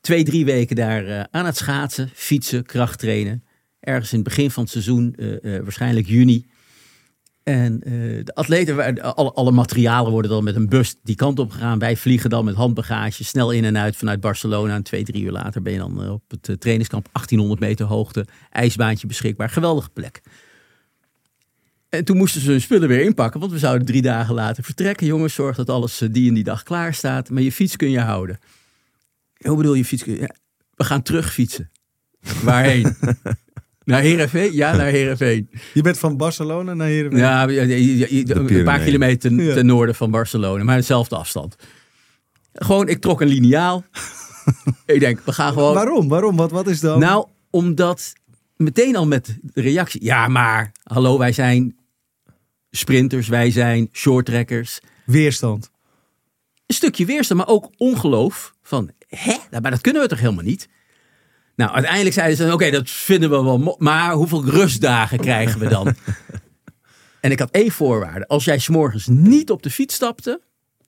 [0.00, 3.44] twee, drie weken daar eh, aan het schaatsen, fietsen, krachttrainen.
[3.80, 6.46] Ergens in het begin van het seizoen, eh, eh, waarschijnlijk juni.
[7.42, 7.80] En
[8.24, 11.78] de atleten, alle, alle materialen worden dan met een bus die kant op gegaan.
[11.78, 14.74] Wij vliegen dan met handbagage snel in en uit vanuit Barcelona.
[14.74, 17.08] En twee, drie uur later ben je dan op het trainingskamp.
[17.12, 19.50] 1800 meter hoogte, ijsbaantje beschikbaar.
[19.50, 20.22] Geweldige plek.
[21.88, 25.06] En toen moesten ze hun spullen weer inpakken, want we zouden drie dagen later vertrekken.
[25.06, 27.30] Jongens, zorg dat alles die en die dag klaar staat.
[27.30, 28.38] Maar je fiets kun je houden.
[29.48, 30.02] Hoe bedoel je fiets?
[30.02, 30.34] kun je- Ja,
[30.74, 31.70] we gaan terug fietsen.
[32.42, 32.96] Waarheen?
[33.84, 34.52] naar Heerenveen?
[34.52, 35.50] Ja, naar Heerenveen.
[35.74, 37.16] Je bent van Barcelona naar hier.
[37.16, 41.56] Ja, ja, ja, ja, ja, een paar kilometer ten noorden van Barcelona, maar dezelfde afstand.
[42.52, 43.84] Gewoon, ik trok een liniaal.
[44.86, 45.74] ik denk, we gaan gewoon.
[45.74, 46.08] Waarom?
[46.08, 46.36] Waarom?
[46.36, 46.98] Wat, wat is dan?
[46.98, 48.12] Nou, omdat
[48.56, 50.04] meteen al met de reactie.
[50.04, 51.76] Ja, maar hallo, wij zijn
[52.70, 54.80] sprinters, wij zijn shorttrekkers.
[55.06, 55.70] Weerstand.
[56.74, 58.54] Een stukje weerstand, maar ook ongeloof.
[58.62, 59.36] Van, hè?
[59.50, 60.68] Nou, Maar dat kunnen we toch helemaal niet?
[61.56, 65.94] Nou, uiteindelijk zeiden ze, oké, dat vinden we wel, maar hoeveel rustdagen krijgen we dan?
[67.20, 68.26] en ik had één voorwaarde.
[68.26, 70.40] Als jij s'morgens niet op de fiets stapte,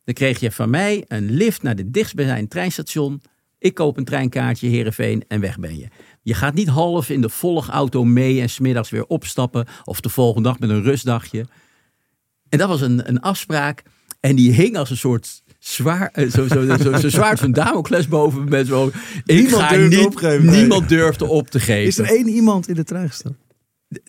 [0.04, 3.22] dan kreeg je van mij een lift naar de dichtstbijzijnde treinstation.
[3.58, 5.88] Ik koop een treinkaartje, Heerenveen, en weg ben je.
[6.22, 9.66] Je gaat niet half in de volgauto mee en smiddags weer opstappen.
[9.84, 11.46] Of de volgende dag met een rustdagje.
[12.48, 13.82] En dat was een, een afspraak.
[14.20, 18.08] En die hing als een soort zwaar, eh, zo, zo, zo, zo zwaard van Damocles
[18.08, 18.50] boven me.
[18.50, 18.86] Met zo,
[19.24, 20.50] ik Niemand ga durfde niet, opgeven.
[20.50, 21.86] Niemand durfde op te geven.
[21.86, 23.36] Is er één iemand in de trein gestaan?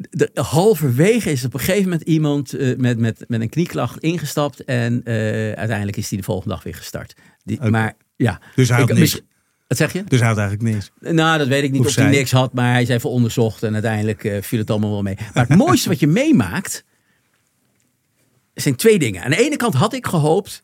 [0.09, 4.63] de, halverwege is op een gegeven moment iemand eh, met, met, met een knieklacht ingestapt.
[4.63, 5.13] En eh,
[5.51, 7.13] uiteindelijk is die de volgende dag weer gestart.
[7.43, 7.61] Die.
[7.61, 8.41] Maar ja.
[8.55, 9.21] Dus hij had Ik- niks.
[9.67, 10.03] Wat zeg je?
[10.03, 10.91] Dus hij had eigenlijk niks.
[10.99, 13.63] Nou, dat weet ik niet Of of, hij niks had, maar hij is even onderzocht
[13.63, 15.17] en uiteindelijk viel het allemaal wel mee.
[15.33, 16.83] Maar het mooiste wat je meemaakt,
[18.53, 19.23] zijn twee dingen.
[19.23, 20.61] Aan de ene kant had ik gehoopt,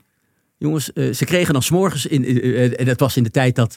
[0.64, 3.56] jongens, eh, ze kregen dan s'morgens, in, eh, eh, en dat was in de tijd
[3.56, 3.76] dat,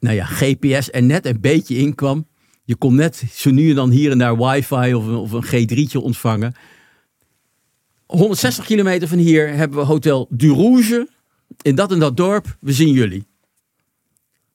[0.00, 2.26] nou ja, GPS er net een beetje in kwam.
[2.64, 5.44] Je kon net zo nu en dan hier en daar wifi of een, of een
[5.44, 6.54] G3'tje ontvangen.
[8.06, 11.08] 160 kilometer van hier hebben we Hotel Du Rouge.
[11.62, 12.56] In dat en dat dorp.
[12.60, 13.26] We zien jullie.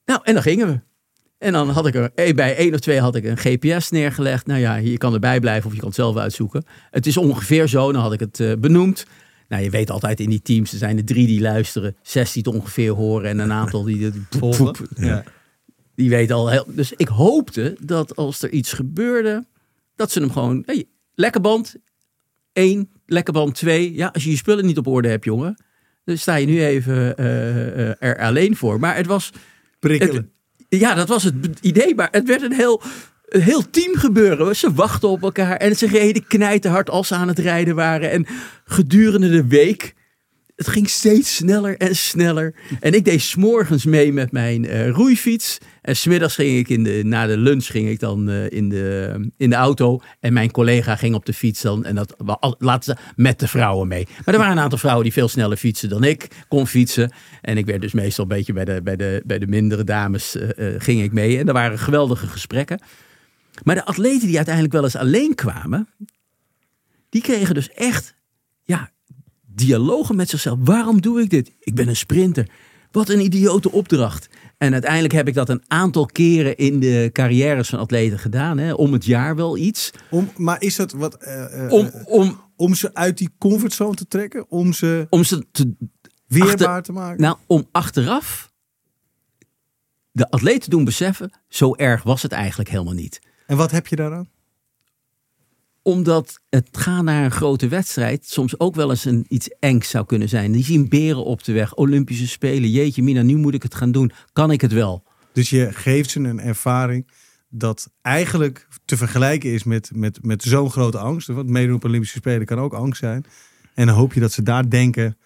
[0.04, 0.80] Nou, en dan gingen we.
[1.38, 4.46] En dan had ik er bij één of twee had ik een GPS neergelegd.
[4.46, 6.64] Nou ja, je kan erbij blijven of je kan het zelf uitzoeken.
[6.90, 9.04] Het is ongeveer zo, dan had ik het benoemd.
[9.48, 12.42] Nou, je weet altijd in die teams, er zijn er drie die luisteren, zes die
[12.46, 14.74] het ongeveer horen en een aantal die, die, Volgen.
[14.96, 15.24] Ja.
[15.94, 16.64] die weten al heel.
[16.68, 19.46] Dus ik hoopte dat als er iets gebeurde,
[19.96, 20.62] dat ze hem gewoon.
[20.66, 20.84] Hey,
[21.14, 21.74] lekker band.
[22.52, 23.94] één, lekker band twee.
[23.94, 25.56] Ja, als je je spullen niet op orde hebt, jongen.
[26.04, 28.80] Dan sta je nu even eh, eh, er alleen voor.
[28.80, 29.30] Maar het was.
[29.78, 30.14] Prikkelen.
[30.68, 31.94] Het- ja, dat was het idee.
[31.94, 32.82] Maar het werd een heel,
[33.28, 34.56] een heel team gebeuren.
[34.56, 38.10] Ze wachten op elkaar en ze reden knijterhard als ze aan het rijden waren.
[38.10, 38.26] En
[38.64, 39.96] gedurende de week.
[40.56, 42.54] Het ging steeds sneller en sneller.
[42.80, 45.58] En ik deed s'morgens mee met mijn eh, roeifiets.
[45.82, 49.30] En smiddags ging ik in de, na de lunch ging ik dan eh, in, de,
[49.36, 50.00] in de auto.
[50.20, 51.84] En mijn collega ging op de fiets dan.
[51.84, 52.16] En dat
[52.58, 54.06] laten ze met de vrouwen mee.
[54.24, 57.12] Maar er waren een aantal vrouwen die veel sneller fietsen dan ik kon fietsen.
[57.40, 60.36] En ik werd dus meestal een beetje bij de, bij de, bij de mindere dames
[60.36, 61.38] eh, ging ik mee.
[61.38, 62.80] En er waren geweldige gesprekken.
[63.64, 65.88] Maar de atleten die uiteindelijk wel eens alleen kwamen.
[67.08, 68.14] Die kregen dus echt
[68.62, 68.90] ja,
[69.46, 70.58] dialogen met zichzelf.
[70.60, 71.52] Waarom doe ik dit?
[71.60, 72.48] Ik ben een sprinter.
[72.90, 74.28] Wat een idiote opdracht.
[74.58, 78.58] En uiteindelijk heb ik dat een aantal keren in de carrières van atleten gedaan.
[78.58, 78.72] Hè?
[78.72, 79.90] Om het jaar wel iets.
[80.10, 81.14] Om, maar is dat wat...
[81.14, 84.50] eh, eh, Om, eh, om, om ze uit die comfortzone te trekken?
[84.50, 85.72] Om ze om ze te,
[86.26, 87.20] weerbaar achter- te maken?
[87.20, 88.52] nou, om achteraf
[90.12, 93.20] de atleet te doen beseffen, zo erg was het eigenlijk helemaal niet.
[93.48, 94.28] En wat heb je daaraan?
[95.82, 100.06] Omdat het gaan naar een grote wedstrijd soms ook wel eens een iets engs zou
[100.06, 100.52] kunnen zijn.
[100.52, 102.70] Die zien beren op de weg, Olympische Spelen.
[102.70, 104.12] Jeetje mina, nu moet ik het gaan doen.
[104.32, 105.04] Kan ik het wel?
[105.32, 107.10] Dus je geeft ze een ervaring
[107.48, 111.28] dat eigenlijk te vergelijken is met, met, met zo'n grote angst.
[111.28, 113.24] Want meedoen op Olympische Spelen kan ook angst zijn.
[113.74, 115.18] En dan hoop je dat ze daar denken,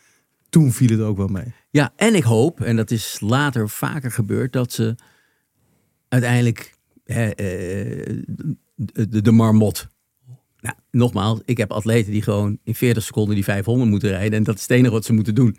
[0.48, 1.54] toen viel het ook wel mee.
[1.70, 4.94] Ja, en ik hoop, en dat is later vaker gebeurd, dat ze
[6.08, 8.22] uiteindelijk hè, eh,
[9.22, 9.88] de, marmot.
[10.60, 14.38] Nou, nogmaals, ik heb atleten die gewoon in 40 seconden die 500 moeten rijden.
[14.38, 15.56] En dat is het enige wat ze moeten doen.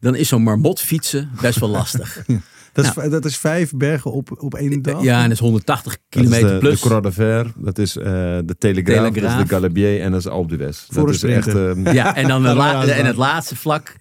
[0.00, 2.24] Dan is zo'n marmot fietsen best wel lastig.
[2.72, 5.02] Dat, is, dat is vijf bergen op, op één dag.
[5.02, 6.80] Ja, en dat is 180 Dat is kilometer de, plus.
[6.80, 8.04] de Croix de Fer, dat is eh,
[8.44, 10.86] de Telegraaf, dat is de Galibier en dat is Alpe d'Huez.
[10.90, 11.48] Voor Dat een is echt...
[11.48, 11.86] sprinter.
[11.86, 13.96] eh, Ja, en dan de la- en het laatste vlak.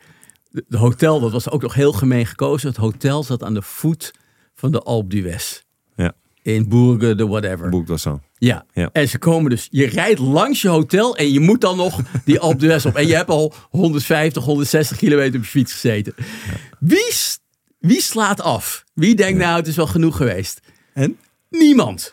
[0.50, 2.68] De de hotel, dat was ook nog heel gemeen gekozen.
[2.68, 4.12] Het hotel zat aan de voet
[4.56, 5.62] van de Alpe d'Huez.
[6.44, 7.70] In Bourges de whatever.
[7.70, 8.20] boek dat zo.
[8.38, 8.66] Ja.
[8.74, 8.90] Ja.
[8.94, 12.40] En ze komen dus, je rijdt langs je hotel en je moet dan nog die
[12.40, 12.96] Alpe d'Huez op.
[12.96, 16.14] En je hebt al 150, 160 kilometer op je fiets gezeten.
[16.80, 17.14] Wie,
[17.80, 18.84] wie slaat af?
[18.94, 20.60] Wie denkt nou, het is wel genoeg geweest?
[20.94, 21.18] En?
[21.50, 22.12] Niemand.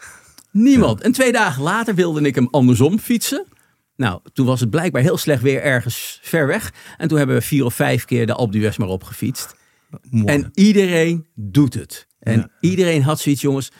[0.52, 1.00] Niemand.
[1.00, 3.46] En twee dagen later wilde ik hem andersom fietsen.
[3.96, 6.72] Nou, toen was het blijkbaar heel slecht weer ergens ver weg.
[6.96, 9.54] En toen hebben we vier of vijf keer de Alpe d'Huez maar opgefietst.
[10.10, 10.26] Mooi.
[10.26, 12.06] En iedereen doet het.
[12.20, 12.48] En Ja.
[12.60, 13.70] iedereen had zoiets, jongens.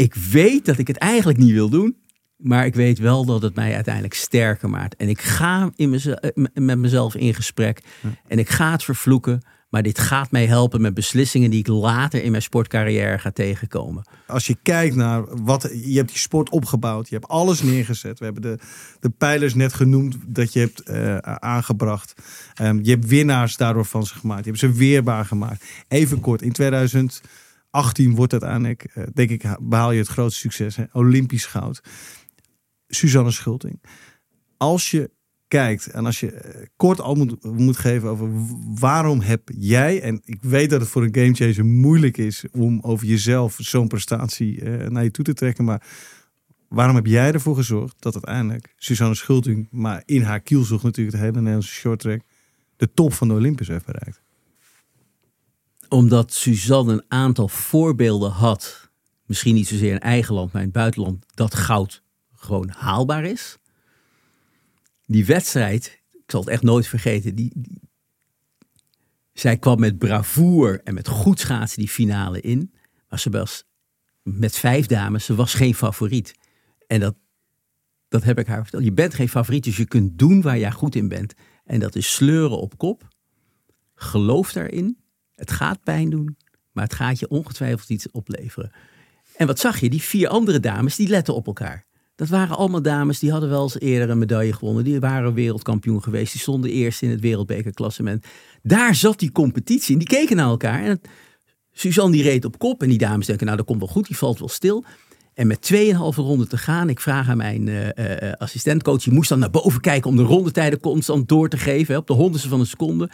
[0.00, 1.96] Ik weet dat ik het eigenlijk niet wil doen.
[2.36, 4.96] Maar ik weet wel dat het mij uiteindelijk sterker maakt.
[4.96, 7.82] En ik ga in eh, met mezelf in gesprek.
[8.28, 9.42] En ik ga het vervloeken.
[9.70, 14.08] Maar dit gaat mij helpen met beslissingen die ik later in mijn sportcarrière ga tegenkomen.
[14.26, 18.18] Als je kijkt naar wat je hebt die sport opgebouwd, je hebt alles neergezet.
[18.18, 18.58] We hebben de,
[19.00, 22.14] de pijlers net genoemd dat je hebt eh, aangebracht.
[22.54, 24.44] Ehm, je hebt winnaars daardoor van ze gemaakt.
[24.44, 25.64] Je hebt ze weerbaar gemaakt.
[25.88, 26.52] Even kort, in
[27.70, 30.78] 2018 wordt uiteindelijk, eh, denk ik, behaal je het grootste succes?
[30.92, 31.82] Olympisch goud.
[32.88, 33.82] Suzanne Schulting.
[34.56, 35.10] Als je
[35.48, 38.28] kijkt en als je eh, kort al moet, moet geven over
[38.78, 43.06] waarom heb jij, en ik weet dat het voor een gamechanger moeilijk is om over
[43.06, 45.86] jezelf zo'n prestatie eh, naar je toe te trekken, maar
[46.68, 51.24] waarom heb jij ervoor gezorgd dat uiteindelijk Suzanne Schulting, maar in haar kielzog natuurlijk het
[51.24, 52.20] hele Nederlandse shorttrack,
[52.76, 54.22] de top van de Olympus heeft bereikt?
[55.90, 58.90] Omdat Suzanne een aantal voorbeelden had.
[59.26, 61.24] Misschien niet zozeer in eigen land, maar in het buitenland.
[61.34, 62.02] Dat goud
[62.34, 63.58] gewoon haalbaar is.
[65.06, 67.34] Die wedstrijd, ik zal het echt nooit vergeten.
[67.34, 67.52] Die,
[69.32, 72.72] zij kwam met bravoer en met goed schaatsen die finale in.
[73.08, 73.64] Maar ze was
[74.22, 76.34] met vijf dames, ze was geen favoriet.
[76.86, 77.14] En dat,
[78.08, 78.84] dat heb ik haar verteld.
[78.84, 81.34] Je bent geen favoriet, dus je kunt doen waar jij goed in bent.
[81.64, 83.08] En dat is sleuren op kop.
[83.94, 84.98] Geloof daarin.
[85.40, 86.36] Het gaat pijn doen,
[86.72, 88.72] Maar het gaat je ongetwijfeld iets opleveren.
[89.36, 89.90] En wat zag je?
[89.90, 91.84] Die vier andere dames, die letten op elkaar.
[92.14, 94.84] Dat waren allemaal dames die hadden wel eens eerder een medaille gewonnen.
[94.84, 96.32] Die waren wereldkampioen geweest.
[96.32, 98.26] Die stonden eerst in het wereldbekerklassement.
[98.62, 100.84] Daar zat die competitie en die keken naar elkaar.
[100.84, 101.00] En
[101.72, 104.16] Suzanne die reed op kop en die dames denken, nou dat komt wel goed, die
[104.16, 104.84] valt wel stil.
[105.34, 105.78] En met 2,5
[106.14, 110.10] ronden te gaan, ik vraag aan mijn uh, assistentcoach, die moest dan naar boven kijken
[110.10, 113.10] om de rondetijden constant door te geven, hè, op de honderdste van een seconde.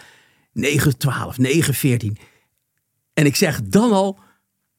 [0.57, 2.17] 9, 12, 9, 14.
[3.13, 4.19] En ik zeg dan al,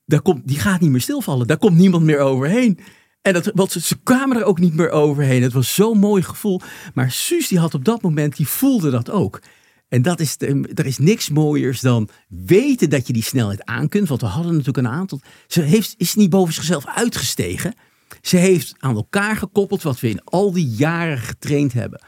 [0.05, 2.79] daar komt, die gaat niet meer stilvallen, daar komt niemand meer overheen.
[3.21, 5.43] En dat, wat, ze, ze kwamen er ook niet meer overheen.
[5.43, 6.61] Het was zo'n mooi gevoel.
[6.93, 9.41] Maar Suus die had op dat moment, die voelde dat ook.
[9.87, 10.35] En dat is
[10.73, 14.07] er is niks mooiers dan weten dat je die snelheid aan kunt.
[14.07, 15.21] Want we hadden natuurlijk een aantal.
[15.47, 17.73] Ze heeft, is niet boven zichzelf uitgestegen.
[18.21, 22.01] Ze heeft aan elkaar gekoppeld wat we in al die jaren getraind hebben.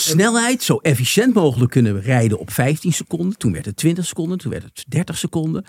[0.00, 3.38] Snelheid, zo efficiënt mogelijk kunnen rijden op 15 seconden.
[3.38, 5.64] Toen werd het 20 seconden, toen werd het 30 seconden.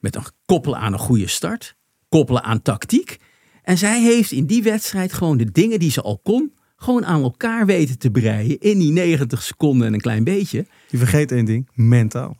[0.00, 1.76] Met een koppelen aan een goede start,
[2.08, 3.16] koppelen aan tactiek.
[3.62, 7.22] En zij heeft in die wedstrijd gewoon de dingen die ze al kon, gewoon aan
[7.22, 10.66] elkaar weten te breien in die 90 seconden en een klein beetje.
[10.90, 12.36] Je vergeet één ding, mentaal.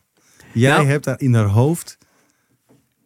[0.52, 1.98] Jij Nou- hebt daar in haar hoofd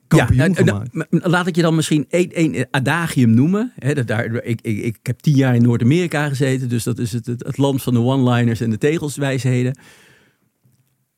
[0.08, 0.92] kampioen en- gemaakt.
[0.92, 3.72] maar laat ik je dan misschien één, één adagium noemen.
[3.94, 7.26] Dat daar, ik, ik, ik heb tien jaar in Noord-Amerika gezeten, dus dat is het,
[7.26, 9.78] het, het land van de one-liners en de tegelswijsheden.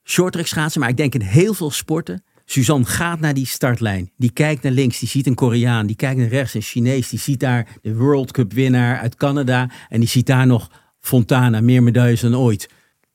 [0.04, 2.22] Shorttrack schaatsen, maar ik denk in heel veel sporten.
[2.44, 4.10] Suzanne gaat naar die startlijn.
[4.16, 5.86] Die kijkt naar links, die ziet een Koreaan.
[5.86, 7.08] Die kijkt naar rechts, een Chinees.
[7.08, 9.70] Die ziet daar de World Cup winnaar uit Canada.
[9.88, 10.70] En die ziet daar nog
[11.00, 12.68] Fontana, meer medailles dan ooit.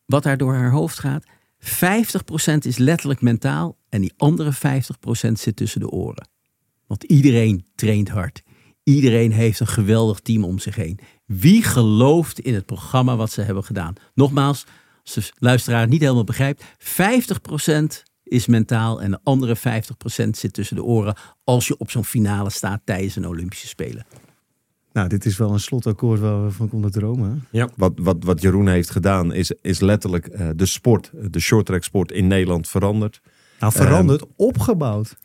[0.06, 1.26] Wat daar door haar hoofd gaat,
[1.60, 1.68] 50%
[2.62, 6.28] is letterlijk mentaal en die andere 50% zit tussen de oren.
[6.88, 8.44] Want iedereen traint hard.
[8.84, 11.00] Iedereen heeft een geweldig team om zich heen.
[11.26, 13.94] Wie gelooft in het programma wat ze hebben gedaan?
[14.14, 14.66] Nogmaals,
[15.04, 16.66] als de luisteraar het niet helemaal begrijpt, 50%
[18.24, 19.60] is mentaal en de andere 50%
[20.30, 24.06] zit tussen de oren als je op zo'n finale staat tijdens een Olympische Spelen.
[24.94, 27.30] Nou, dit is wel een slotakkoord waar we van konden dromen.
[27.32, 27.58] hè?
[27.58, 27.70] Ja.
[27.76, 32.12] Wat, wat, wat Jeroen heeft gedaan is, is letterlijk eh, de sport, de shorttrack sport
[32.12, 33.22] in Nederland veranderd.
[33.60, 35.16] Nou, veranderd, opgebouwd.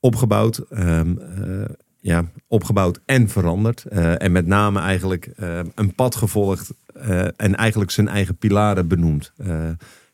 [0.00, 1.64] Opgebouwd, ehm, eh,
[2.00, 3.84] ja, opgebouwd en veranderd.
[3.84, 8.88] Eh, en met name eigenlijk eh, een pad gevolgd eh, en eigenlijk zijn eigen pilaren
[8.88, 9.32] benoemd.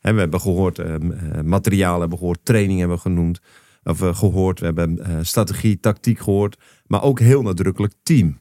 [0.00, 3.40] Hè, we hebben gehoord, ehm, eh, materiaal hebben gehoord, training hebben genoemd.
[3.84, 6.58] Of eh, gehoord, we hebben strategie, tactiek gehoord.
[6.86, 8.40] Maar ook heel nadrukkelijk team.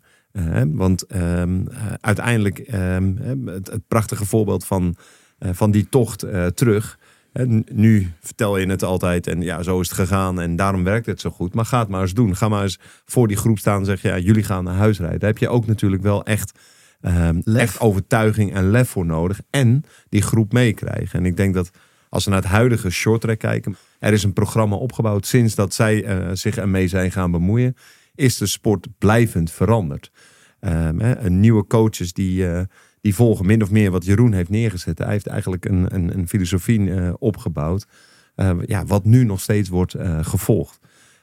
[0.67, 1.65] Want ehm,
[2.01, 3.15] uiteindelijk ehm,
[3.45, 4.95] het, het prachtige voorbeeld van,
[5.39, 6.19] van die tocht
[6.53, 6.99] terug.
[7.37, 10.83] Hè, n- nu vertel je het altijd en ja, zo is het gegaan en daarom
[10.83, 11.53] werkt het zo goed.
[11.53, 12.35] Maar ga het maar eens doen.
[12.35, 15.19] Ga maar eens voor die groep staan en zeg ja, jullie gaan naar huis rijden.
[15.19, 16.59] Daar heb je ook natuurlijk wel echt,
[17.01, 19.39] ehm, echt overtuiging en lef voor nodig.
[19.49, 21.19] En die groep meekrijgen.
[21.19, 21.69] En ik denk dat
[22.09, 23.75] als we naar het huidige shorttrack kijken.
[23.99, 27.75] Er is een programma opgebouwd sinds dat zij eh, zich ermee zijn gaan bemoeien.
[28.15, 30.11] Is de sport blijvend veranderd.
[30.59, 32.61] Ehm, hè, nieuwe coaches die, eh,
[33.07, 34.97] die volgen min of meer wat Jeroen heeft neergezet.
[34.97, 37.87] Hij heeft eigenlijk een, een, een filosofie eh, opgebouwd.
[38.35, 40.79] eh, ja, wat nu nog steeds wordt eh, gevolgd.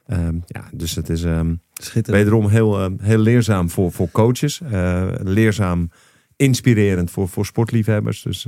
[0.06, 1.54] Ehm, ja, dus het is ehm,
[2.02, 4.60] wederom heel, heel leerzaam voor, voor coaches.
[5.22, 5.90] leerzaam,
[6.36, 8.22] inspirerend voor, voor sportliefhebbers.
[8.22, 8.46] Dus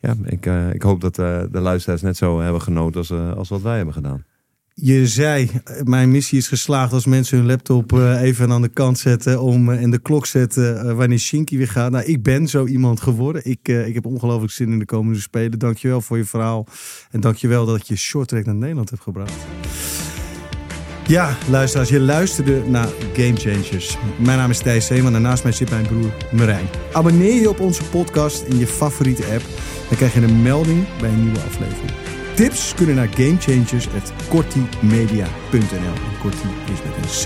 [0.00, 3.76] ja, ik, ik hoop dat de luisteraars net zo hebben genoten als, als wat wij
[3.76, 4.24] hebben gedaan.
[4.80, 8.68] Je zei, eh, mijn missie is geslaagd als mensen hun laptop eh, even aan de
[8.68, 11.90] kant zetten om, eh, en de klok zetten eh, wanneer Shinky weer gaat.
[11.90, 13.42] Nou, ik ben zo iemand geworden.
[13.44, 15.58] Ik, eh, ik heb ongelooflijk zin in de komende Spelen.
[15.58, 16.66] Dankjewel voor je verhaal.
[17.10, 19.46] En dankjewel dat je shorttrack naar Nederland hebt gebracht.
[21.06, 23.96] Ja, luisteraars, je luisterde naar Game Changers.
[24.18, 26.66] Mijn naam is Thijs Zeeman en naast mij zit mijn broer Marijn.
[26.92, 29.42] Abonneer je op onze podcast in je favoriete app.
[29.88, 32.07] Dan krijg je een melding bij een nieuwe aflevering.
[32.38, 35.94] Tips kunnen naar gamechangers.kortimedia.nl.
[36.20, 37.24] Korti is met een C.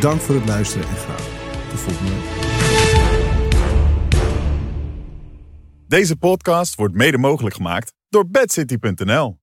[0.00, 1.28] Dank voor het luisteren en graag
[1.70, 2.12] tot volgende.
[5.86, 9.38] Deze podcast wordt mede mogelijk gemaakt door bedcity.nl.